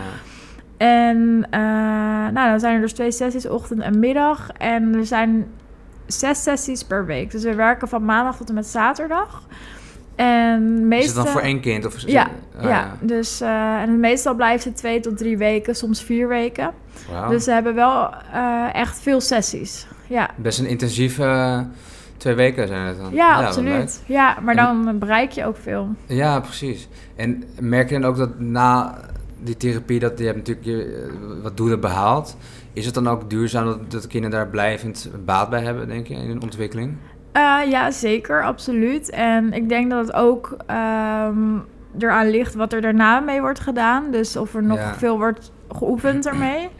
En 0.76 1.46
eh, 1.50 1.60
nou, 2.32 2.50
dan 2.50 2.60
zijn 2.60 2.74
er 2.74 2.80
dus 2.80 2.92
twee 2.92 3.10
sessies, 3.10 3.48
ochtend 3.48 3.80
en 3.80 3.98
middag. 3.98 4.50
En 4.50 4.94
er 4.94 5.06
zijn 5.06 5.46
zes 6.06 6.42
sessies 6.42 6.84
per 6.84 7.06
week. 7.06 7.30
Dus 7.30 7.42
we 7.42 7.54
werken 7.54 7.88
van 7.88 8.04
maandag 8.04 8.36
tot 8.36 8.48
en 8.48 8.54
met 8.54 8.66
zaterdag. 8.66 9.42
En 10.16 10.88
meestal... 10.88 10.98
Is 11.10 11.14
het 11.16 11.24
dan 11.24 11.26
voor 11.32 11.40
één 11.40 11.60
kind? 11.60 11.86
Of 11.86 11.94
het- 11.94 12.10
Ja, 12.10 12.28
ah, 12.58 12.64
ja, 12.64 12.96
dus 13.00 13.40
eh, 13.40 13.80
en 13.82 14.00
meestal 14.00 14.34
blijft 14.34 14.64
het 14.64 14.76
twee 14.76 15.00
tot 15.00 15.16
drie 15.16 15.38
weken, 15.38 15.76
soms 15.76 16.02
vier 16.02 16.28
weken. 16.28 16.70
Dus 17.28 17.44
ze 17.44 17.50
hebben 17.50 17.74
wel 17.74 18.10
eh, 18.32 18.68
echt 18.72 18.98
veel 18.98 19.20
sessies. 19.20 19.86
Ja, 20.06 20.30
Best 20.36 20.58
een 20.58 20.66
intensieve 20.66 21.22
eh, 21.24 21.60
twee 22.16 22.34
weken 22.34 22.66
zijn 22.68 22.86
het 22.86 22.98
dan. 22.98 23.14
ja, 23.14 23.44
absoluut. 23.46 24.02
Ja, 24.06 24.36
maar 24.42 24.54
dan 24.56 24.98
bereik 24.98 25.30
je 25.30 25.44
ook 25.44 25.56
veel. 25.62 25.88
Ja, 26.06 26.40
precies. 26.40 26.88
En 27.16 27.44
merk 27.60 27.88
je 27.90 27.98
dan 28.00 28.10
ook 28.10 28.16
dat 28.16 28.38
na 28.38 28.98
die 29.42 29.56
therapie, 29.56 29.98
dat 29.98 30.18
je 30.18 30.24
hebt 30.24 30.36
natuurlijk 30.36 30.66
je, 30.66 31.10
wat 31.42 31.56
doelen 31.56 31.80
behaald. 31.80 32.36
Is 32.72 32.84
het 32.84 32.94
dan 32.94 33.08
ook 33.08 33.30
duurzaam 33.30 33.64
dat, 33.66 33.90
dat 33.90 34.02
de 34.02 34.08
kinderen 34.08 34.36
daar 34.38 34.48
blijvend 34.48 35.10
baat 35.24 35.50
bij 35.50 35.62
hebben, 35.62 35.88
denk 35.88 36.06
je, 36.06 36.14
in 36.14 36.28
hun 36.28 36.42
ontwikkeling? 36.42 36.96
Eh, 37.34 37.58
ja, 37.70 37.90
zeker, 37.90 38.42
absoluut. 38.44 39.10
En 39.10 39.52
ik 39.52 39.68
denk 39.68 39.90
dat 39.90 40.06
het 40.06 40.16
ook 40.16 40.56
ehm, 40.66 41.38
eraan 41.98 42.30
ligt 42.30 42.54
wat 42.54 42.72
er 42.72 42.80
daarna 42.80 43.20
mee 43.20 43.40
wordt 43.40 43.60
gedaan. 43.60 44.10
Dus 44.10 44.36
of 44.36 44.54
er 44.54 44.62
nog 44.62 44.78
Ja. 44.78 44.94
veel 44.94 45.18
wordt 45.18 45.52
geoefend 45.72 46.26
ermee. 46.26 46.68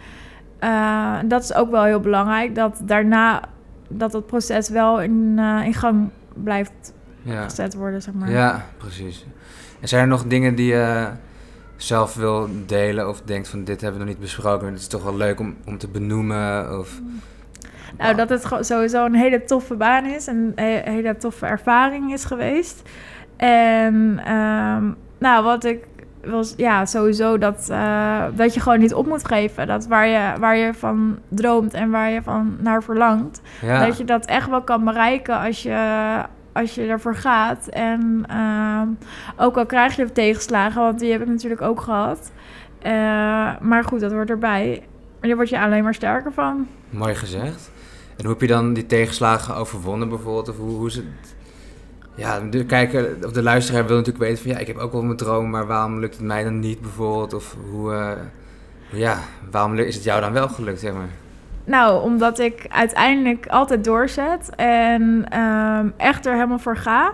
Eh, 0.59 1.15
dat 1.25 1.43
is 1.43 1.55
ook 1.55 1.71
wel 1.71 1.85
heel 1.85 2.01
belangrijk. 2.01 2.55
Dat 2.55 2.81
daarna 2.85 3.41
dat 3.89 4.13
het 4.13 4.27
proces 4.27 4.69
wel 4.69 5.01
in, 5.03 5.35
eh, 5.39 5.61
in 5.65 5.75
gang 5.75 6.09
blijft 6.35 6.93
Ja. 7.23 7.43
gezet 7.43 7.75
worden, 7.75 8.03
zeg 8.03 8.15
maar. 8.15 8.31
ja, 8.31 8.65
precies. 8.77 9.27
En 9.81 9.89
zijn 9.89 10.03
er 10.03 10.09
nog 10.09 10.25
dingen 10.25 10.55
die 10.55 10.67
je 10.67 11.09
zelf 11.77 12.15
wil 12.15 12.49
delen 12.67 13.09
of 13.09 13.21
denkt 13.21 13.49
van 13.49 13.65
dit 13.65 13.81
hebben 13.81 14.01
we 14.01 14.07
nog 14.07 14.15
niet 14.15 14.23
besproken, 14.25 14.67
het 14.67 14.79
is 14.79 14.87
toch 14.87 15.03
wel 15.03 15.17
leuk 15.17 15.41
om, 15.41 15.57
om 15.67 15.79
te 15.79 15.89
benoemen? 15.89 16.79
Of... 16.79 17.01
Nou, 17.99 18.15
dat 18.15 18.29
het 18.29 18.67
sowieso 18.67 19.05
een 19.05 19.15
hele 19.15 19.45
toffe 19.45 19.75
baan 19.75 20.05
is. 20.05 20.27
En 20.27 20.37
een 20.37 20.65
he- 20.65 20.91
hele 20.91 21.17
toffe 21.17 21.47
ervaring 21.47 22.13
is 22.13 22.25
geweest. 22.25 22.83
En 23.37 24.21
ehm, 24.25 24.85
nou, 25.19 25.45
wat 25.45 25.65
ik 25.65 25.85
was, 26.25 26.55
ja, 26.57 26.85
sowieso 26.87 27.39
dat, 27.39 27.69
eh, 27.71 28.25
dat 28.35 28.55
je 28.55 28.61
gewoon 28.61 28.79
niet 28.79 28.95
op 28.95 29.07
moet 29.07 29.27
geven. 29.27 29.67
Dat 29.67 29.87
waar 29.87 30.07
je, 30.07 30.33
waar 30.39 30.57
je 30.57 30.75
van 30.75 31.19
droomt 31.29 31.75
en 31.75 31.91
waar 31.91 32.11
je 32.11 32.23
van 32.23 32.57
naar 32.61 32.83
verlangt. 32.83 33.41
Ja, 33.63 33.87
Dat 33.87 33.99
je 33.99 34.05
dat 34.05 34.25
echt 34.27 34.49
wel 34.49 34.63
kan 34.63 34.85
bereiken 34.85 35.39
als 35.41 35.63
je, 35.63 36.19
als 36.53 36.75
je 36.75 36.87
ervoor 36.87 37.15
gaat. 37.17 37.67
En 37.69 38.25
ehm, 38.29 38.89
ook 39.37 39.57
al 39.57 39.67
krijg 39.67 39.97
je 39.97 40.13
tegenslagen, 40.13 40.83
want 40.83 40.99
die 40.99 41.13
heb 41.13 41.21
ik 41.23 41.29
natuurlijk 41.29 41.63
ook 41.63 41.81
gehad. 41.81 42.33
Eh, 42.83 42.93
maar 43.61 43.85
goed, 43.85 44.01
dat 44.01 44.13
hoort 44.13 44.31
erbij. 44.31 44.83
En 45.21 45.29
daar 45.29 45.37
word 45.37 45.49
je 45.49 45.61
alleen 45.61 45.83
maar 45.85 45.95
sterker 45.95 46.33
van. 46.33 46.67
mooi 46.91 47.15
gezegd. 47.15 47.71
En 48.17 48.25
hoe 48.25 48.29
heb 48.33 48.41
je 48.41 48.47
dan 48.47 48.73
die 48.73 48.87
tegenslagen 48.87 49.57
overwonnen 49.57 50.09
bijvoorbeeld? 50.09 50.49
Of 50.49 50.57
hoe, 50.57 50.77
hoe 50.77 50.87
is 50.87 50.95
het... 50.95 51.05
Ja, 52.15 52.41
de 52.41 52.65
kijker 52.65 53.17
of 53.25 53.33
de 53.33 53.43
luisteraar 53.43 53.87
wil 53.87 53.97
natuurlijk 53.97 54.25
weten 54.25 54.43
van 54.43 54.53
ja, 54.53 54.59
ik 54.59 54.67
heb 54.67 54.77
ook 54.77 54.93
wel 54.93 55.03
mijn 55.03 55.17
droom, 55.17 55.51
maar 55.51 55.67
waarom 55.67 55.99
lukt 55.99 56.15
het 56.17 56.25
mij 56.27 56.45
dan 56.45 56.59
niet 56.59 56.81
bijvoorbeeld? 56.81 57.35
Of 57.35 57.57
hoe, 57.71 57.93
eh, 57.93 58.11
ja, 58.99 59.19
waarom 59.51 59.75
is 59.75 59.95
het 59.95 60.05
jou 60.05 60.21
dan 60.21 60.33
wel 60.33 60.49
gelukt, 60.49 60.81
zeg 60.81 60.93
maar? 60.93 61.09
Nou, 61.65 62.03
omdat 62.03 62.39
ik 62.39 62.67
uiteindelijk 62.69 63.47
altijd 63.47 63.85
doorzet 63.85 64.51
en 64.57 65.27
ehm, 65.29 65.89
echt 65.97 66.27
er 66.27 66.33
helemaal 66.33 66.59
voor 66.59 66.77
ga. 66.77 67.13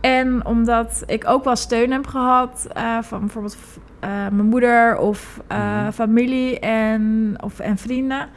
En 0.00 0.46
omdat 0.46 1.02
ik 1.06 1.28
ook 1.28 1.44
wel 1.44 1.56
steun 1.56 1.90
heb 1.92 2.06
gehad 2.06 2.66
eh, 2.72 2.98
van 3.02 3.20
bijvoorbeeld 3.20 3.56
eh, 4.00 4.10
mijn 4.10 4.46
moeder 4.48 4.96
of 4.96 5.40
Mhm. 5.48 5.90
familie 5.90 6.58
en, 6.60 7.34
of, 7.40 7.58
en 7.58 7.78
vrienden. 7.78 8.28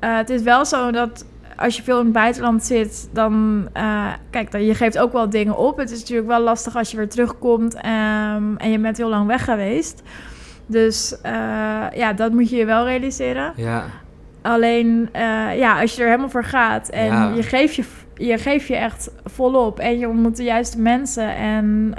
Eh, 0.00 0.16
het 0.16 0.30
is 0.30 0.42
wel 0.42 0.64
zo 0.64 0.90
dat 0.90 1.24
als 1.56 1.76
je 1.76 1.82
veel 1.82 1.98
in 1.98 2.04
het 2.04 2.12
buitenland 2.12 2.64
zit, 2.64 3.08
dan... 3.12 3.68
eh, 3.72 4.06
kijk, 4.30 4.50
dan, 4.50 4.64
je 4.64 4.74
geeft 4.74 4.98
ook 4.98 5.12
wel 5.12 5.30
dingen 5.30 5.56
op. 5.56 5.76
Het 5.78 5.90
is 5.90 5.98
natuurlijk 6.00 6.28
wel 6.28 6.40
lastig 6.40 6.76
als 6.76 6.90
je 6.90 6.96
weer 6.96 7.08
terugkomt 7.08 7.74
ehm, 7.74 8.56
en 8.56 8.70
je 8.70 8.78
bent 8.78 8.96
heel 8.96 9.08
lang 9.08 9.26
weg 9.26 9.44
geweest. 9.44 10.02
Dus 10.66 11.20
eh, 11.22 11.32
ja, 11.94 12.12
dat 12.12 12.32
moet 12.32 12.50
je 12.50 12.56
je 12.56 12.64
wel 12.64 12.84
realiseren. 12.84 13.52
Ja, 13.56 13.84
Alleen, 14.42 15.08
ja, 15.56 15.80
als 15.80 15.94
je 15.94 16.00
er 16.02 16.08
helemaal 16.08 16.28
voor 16.30 16.44
gaat 16.44 16.88
en 16.88 17.04
Ja. 17.06 17.32
je, 17.34 17.42
geeft 17.42 17.74
je, 17.74 17.84
je 18.14 18.38
geeft 18.38 18.66
je 18.66 18.76
echt 18.76 19.10
volop 19.24 19.78
en 19.78 19.98
je 19.98 20.08
ontmoet 20.08 20.36
de 20.36 20.42
juiste 20.42 20.78
mensen. 20.80 21.36
En, 21.36 21.94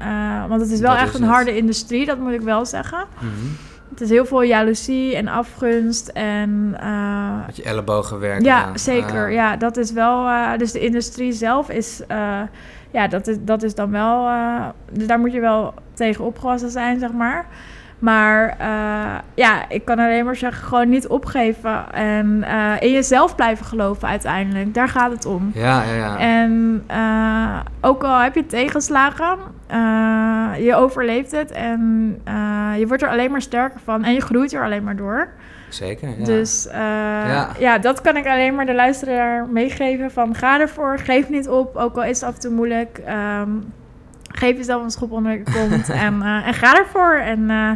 want 0.48 0.62
het 0.62 0.72
is 0.72 0.80
wel 0.80 0.92
Dat 0.92 1.00
echt 1.02 1.14
een 1.16 1.22
het. 1.22 1.32
harde 1.32 1.58
industrie, 1.58 2.06
dat 2.06 2.20
moet 2.20 2.34
ik 2.34 2.42
wel 2.42 2.66
zeggen. 2.66 3.06
mhm. 3.20 3.71
Het 3.92 4.02
is 4.02 4.10
heel 4.10 4.26
veel 4.26 4.42
jaloezie 4.42 5.16
en 5.16 5.28
afgunst 5.28 6.08
en... 6.08 6.70
met 7.46 7.56
je 7.56 7.64
ellebogen 7.64 8.20
werken. 8.20 8.44
ja, 8.44 8.78
zeker. 8.78 9.26
Ah, 9.26 9.32
Ja, 9.34 9.56
dat 9.58 9.78
is 9.78 9.92
wel... 9.92 10.28
eh, 10.28 10.58
dus 10.58 10.72
de 10.72 10.80
industrie 10.80 11.32
zelf 11.32 11.70
is, 11.70 12.02
eh, 12.08 12.42
ja, 12.92 13.08
dat 13.08 13.28
is, 13.28 13.38
dat 13.42 13.64
is 13.64 13.76
dan 13.76 13.92
wel... 13.92 14.30
dus 14.92 15.08
daar 15.08 15.20
moet 15.20 15.34
je 15.34 15.40
wel 15.40 15.74
tegen 15.94 16.26
opgewassen 16.26 16.70
zijn, 16.70 17.00
zeg 17.00 17.12
maar. 17.12 17.46
Maar 18.02 18.56
eh, 18.60 19.20
ja, 19.34 19.70
ik 19.70 19.86
kan 19.86 20.00
alleen 20.00 20.26
maar 20.26 20.36
zeggen, 20.36 20.68
gewoon 20.68 20.90
niet 20.90 21.08
opgeven. 21.08 21.94
En 21.94 22.44
eh, 22.44 22.74
in 22.80 22.92
jezelf 22.92 23.36
blijven 23.36 23.66
geloven 23.66 24.08
uiteindelijk. 24.08 24.74
Daar 24.74 24.90
gaat 24.90 25.12
het 25.12 25.26
om. 25.26 25.52
Ja, 25.54 25.84
ja, 25.84 25.94
ja. 25.94 26.18
En 26.18 26.84
eh, 26.88 27.60
ook 27.82 28.04
al 28.04 28.20
heb 28.20 28.36
je 28.36 28.46
tegenslagen, 28.46 29.38
je 30.58 30.76
overleeft 30.76 31.32
het 31.32 31.52
en 31.52 32.22
je 32.78 32.88
wordt 32.88 33.04
er 33.04 33.10
alleen 33.10 33.32
maar 33.32 33.42
sterker 33.42 33.80
van 33.84 34.04
en 34.04 34.14
je 34.14 34.22
groeit 34.22 34.54
er 34.54 34.64
alleen 34.64 34.84
maar 34.84 34.96
door. 34.96 35.28
Zeker, 35.70 36.10
ja. 36.18 36.26
Dus 36.26 36.68
Ja. 36.72 37.50
ja. 37.60 37.78
dat 37.78 38.02
kan 38.02 38.18
ik 38.18 38.28
alleen 38.28 38.56
maar 38.56 38.66
de 38.66 38.74
luisteraar 38.74 39.48
meegeven 39.48 40.12
van 40.12 40.36
ga 40.36 40.60
ervoor, 40.60 41.00
geef 41.00 41.30
niet 41.30 41.48
op, 41.48 41.76
ook 41.76 41.96
al 41.96 42.04
is 42.04 42.22
het 42.22 42.30
af 42.30 42.36
en 42.36 42.42
toe 42.42 42.52
moeilijk. 42.52 43.02
Ehm, 43.06 43.50
geef 44.32 44.58
jezelf 44.58 44.84
een 44.84 44.92
schop 44.92 45.12
onder 45.12 45.44
de 45.44 45.52
kont 45.52 45.90
en, 46.06 46.22
eh, 46.22 46.48
en 46.48 46.54
ga 46.54 46.78
ervoor. 46.78 47.14
En 47.14 47.50
eh, 47.50 47.72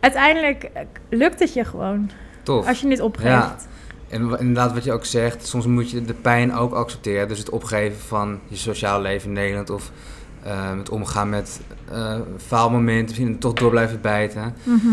uiteindelijk 0.00 0.70
lukt 1.08 1.40
het 1.40 1.52
je 1.52 1.64
gewoon 1.64 2.10
Tof. 2.42 2.66
als 2.66 2.80
je 2.80 2.86
niet 2.86 3.00
opgeeft. 3.00 3.28
Ja. 3.28 3.56
En 4.08 4.38
inderdaad, 4.38 4.72
wat 4.72 4.84
je 4.84 4.92
ook 4.92 5.04
zegt, 5.04 5.46
soms 5.46 5.66
moet 5.66 5.90
je 5.90 6.04
de 6.04 6.14
pijn 6.14 6.54
ook 6.54 6.72
accepteren. 6.72 7.28
Dus 7.28 7.38
het 7.38 7.50
opgeven 7.50 7.98
van 7.98 8.40
je 8.48 8.56
sociaal 8.56 9.00
leven 9.00 9.28
in 9.28 9.34
Nederland 9.34 9.70
of 9.70 9.90
eh, 10.42 10.76
het 10.76 10.88
omgaan 10.88 11.28
met 11.28 11.60
faalmomenten, 12.36 13.06
misschien 13.06 13.38
toch 13.38 13.52
door 13.52 13.70
blijven 13.70 14.00
bijten. 14.00 14.54
Mhm. 14.62 14.88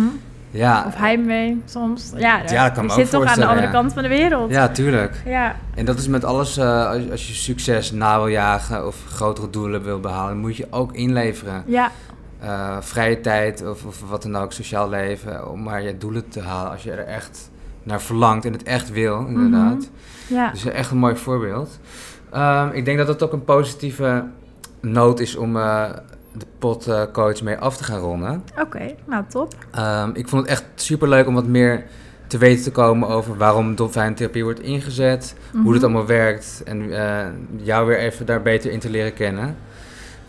Ja, 0.54 0.84
Of 0.88 0.96
heimwee 0.96 1.62
soms. 1.66 2.12
Ja, 2.16 2.42
Ja, 2.48 2.64
dat 2.64 2.74
kan 2.74 2.84
je 2.84 2.90
me 2.90 2.96
ook 2.96 3.00
zit 3.00 3.10
toch 3.10 3.26
aan 3.26 3.40
de 3.40 3.46
andere 3.46 3.68
ja. 3.68 3.74
kant 3.74 3.94
van 3.94 4.04
de 4.04 4.10
wereld. 4.10 4.52
ja, 4.52 4.68
tuurlijk. 4.68 5.22
Ja, 5.26 5.56
En 5.76 5.86
dat 5.86 5.98
is 6.00 6.08
met 6.08 6.24
alles, 6.24 6.58
eh, 6.58 6.88
als, 6.88 7.12
als 7.12 7.28
je 7.28 7.34
succes 7.34 7.92
na 7.92 8.18
wil 8.18 8.28
jagen 8.28 8.88
of 8.88 8.96
grotere 9.08 9.50
doelen 9.50 9.84
wil 9.84 10.00
behalen, 10.00 10.38
moet 10.38 10.56
je 10.58 10.68
ook 10.70 10.94
inleveren. 10.94 11.64
ja, 11.66 11.92
Eh, 12.40 12.78
vrije 12.80 13.22
tijd 13.22 13.68
of, 13.68 13.86
of 13.86 14.10
wat 14.10 14.24
dan 14.24 14.36
ook, 14.36 14.52
sociaal 14.52 14.90
leven, 14.90 15.52
om 15.52 15.64
maar 15.64 15.82
je 15.82 15.98
doelen 15.98 16.30
te 16.30 16.42
halen 16.42 16.72
als 16.72 16.84
je 16.84 16.92
er 16.92 17.06
echt 17.06 17.50
naar 17.84 18.02
verlangt 18.02 18.46
en 18.46 18.52
het 18.52 18.64
echt 18.64 18.92
wil, 18.92 19.26
inderdaad. 19.28 19.90
ja. 20.28 20.52
Dus 20.52 20.66
echt 20.66 20.92
een 20.92 20.98
mooi 20.98 21.16
voorbeeld. 21.16 21.80
Ehm, 22.32 22.70
ik 22.72 22.86
denk 22.86 22.98
dat 22.98 23.08
het 23.08 23.24
ook 23.24 23.34
een 23.34 23.44
positieve 23.44 24.24
noot 24.82 25.20
is 25.20 25.36
om 25.36 25.58
eh, 25.58 25.84
de 26.38 26.46
podcoach 26.60 27.42
mee 27.42 27.58
af 27.58 27.78
te 27.78 27.84
gaan 27.84 28.00
ronden. 28.00 28.44
Oké, 28.62 28.96
nou 29.06 29.24
top. 29.30 29.54
Ehm, 29.72 30.10
ik 30.14 30.28
vond 30.28 30.42
het 30.42 30.52
echt 30.52 30.64
super 30.76 31.10
leuk 31.10 31.28
om 31.28 31.34
wat 31.34 31.48
meer 31.48 31.84
te 32.28 32.38
weten 32.38 32.64
te 32.64 32.72
komen 32.72 33.08
over 33.10 33.38
waarom 33.38 33.76
dolfijntherapie 33.76 34.44
wordt 34.44 34.60
ingezet, 34.62 35.36
hoe 35.52 35.62
Mhm. 35.62 35.74
het 35.74 35.84
allemaal 35.84 36.06
werkt 36.06 36.62
en 36.66 36.94
eh, 36.94 37.26
jou 37.56 37.88
weer 37.88 37.98
even 37.98 38.26
daar 38.26 38.42
beter 38.42 38.72
in 38.72 38.80
te 38.80 38.90
leren 38.90 39.14
kennen. 39.14 39.56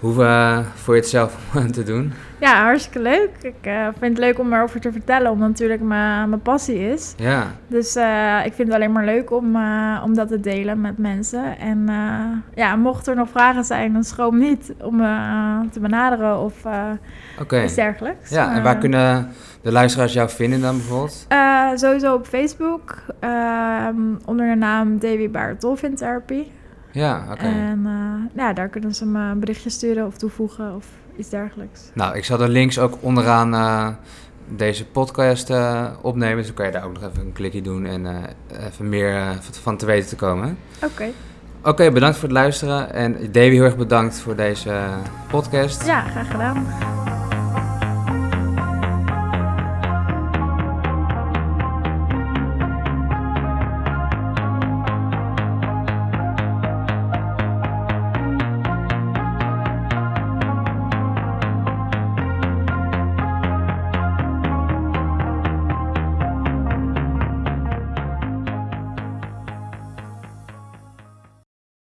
Hoe 0.04 0.24
eh 0.24 0.58
voor 0.74 0.94
je 0.94 1.00
het 1.00 1.10
zelf 1.10 1.36
om 1.56 1.72
te 1.72 1.82
doen? 1.82 2.12
Ja, 2.40 2.62
hartstikke 2.62 3.00
leuk. 3.00 3.30
Ik 3.42 3.54
eh, 3.60 3.82
vind 3.98 4.16
het 4.16 4.18
leuk 4.18 4.38
om 4.38 4.52
erover 4.52 4.80
te 4.80 4.92
vertellen, 4.92 5.30
omdat 5.30 5.48
het 5.48 5.58
natuurlijk 5.58 5.82
mijn 5.82 6.28
mijn 6.28 6.42
passie 6.42 6.88
is. 6.88 7.14
Ja, 7.16 7.46
Dus 7.66 7.96
eh, 7.96 8.40
ik 8.44 8.52
vind 8.52 8.68
het 8.68 8.76
alleen 8.76 8.92
maar 8.92 9.04
leuk 9.04 9.30
om, 9.30 9.56
om 10.04 10.14
dat 10.14 10.28
te 10.28 10.40
delen 10.40 10.80
met 10.80 10.98
mensen. 10.98 11.58
En 11.58 11.88
ja, 12.54 12.76
mocht 12.76 13.06
er 13.06 13.14
nog 13.14 13.28
vragen 13.28 13.64
zijn, 13.64 13.92
dan 13.92 14.04
schroom 14.04 14.38
niet 14.38 14.74
om 14.80 14.96
me 14.96 15.68
te 15.72 15.80
benaderen 15.80 16.38
of 16.38 16.54
oké. 17.40 17.62
iets 17.62 17.74
dergelijks. 17.74 18.30
Ja, 18.30 18.54
en 18.54 18.62
waar 18.62 18.78
kunnen 18.78 19.28
de 19.62 19.72
luisteraars 19.72 20.12
jou 20.12 20.28
vinden 20.30 20.60
dan 20.60 20.76
bijvoorbeeld? 20.76 21.26
sowieso 21.74 22.14
op 22.14 22.26
Facebook, 22.26 22.96
ehm, 23.20 23.96
onder 24.24 24.48
de 24.48 24.56
naam 24.56 24.98
Davy 24.98 25.30
Baard 25.30 25.60
Dolphin 25.60 25.94
Therapy. 25.94 26.44
Ja, 26.94 27.24
oké. 27.30 27.42
En 27.42 27.82
eh, 27.86 28.36
ja, 28.36 28.52
daar 28.52 28.68
kunnen 28.68 28.94
ze 28.94 29.06
me 29.06 29.30
een 29.30 29.38
berichtje 29.38 29.70
sturen 29.70 30.06
of 30.06 30.16
toevoegen 30.16 30.74
of 30.74 30.86
iets 31.16 31.28
dergelijks. 31.28 31.80
Nou, 31.92 32.16
ik 32.16 32.24
zal 32.24 32.38
de 32.38 32.48
links 32.48 32.78
ook 32.78 32.98
onderaan 33.00 33.54
eh, 33.54 33.88
deze 34.56 34.86
podcast 34.86 35.50
eh, 35.50 35.86
opnemen. 36.02 36.36
Dus 36.36 36.46
dan 36.46 36.54
kan 36.54 36.66
je 36.66 36.72
daar 36.72 36.84
ook 36.84 36.92
nog 36.92 37.10
even 37.10 37.26
een 37.26 37.32
klikje 37.32 37.62
doen 37.62 37.86
en 37.86 38.06
even 38.68 38.88
meer 38.88 39.38
van 39.40 39.76
te 39.76 39.86
weten 39.86 40.08
te 40.08 40.16
komen. 40.16 40.58
Oké, 40.82 41.10
Oké, 41.62 41.90
bedankt 41.90 42.16
voor 42.16 42.28
het 42.28 42.38
luisteren. 42.38 42.92
En 42.92 43.12
Davy, 43.12 43.50
heel 43.50 43.64
erg 43.64 43.76
bedankt 43.76 44.18
voor 44.18 44.36
deze 44.36 44.80
podcast. 45.30 45.86
ja, 45.86 46.00
graag 46.00 46.30
gedaan. 46.30 46.66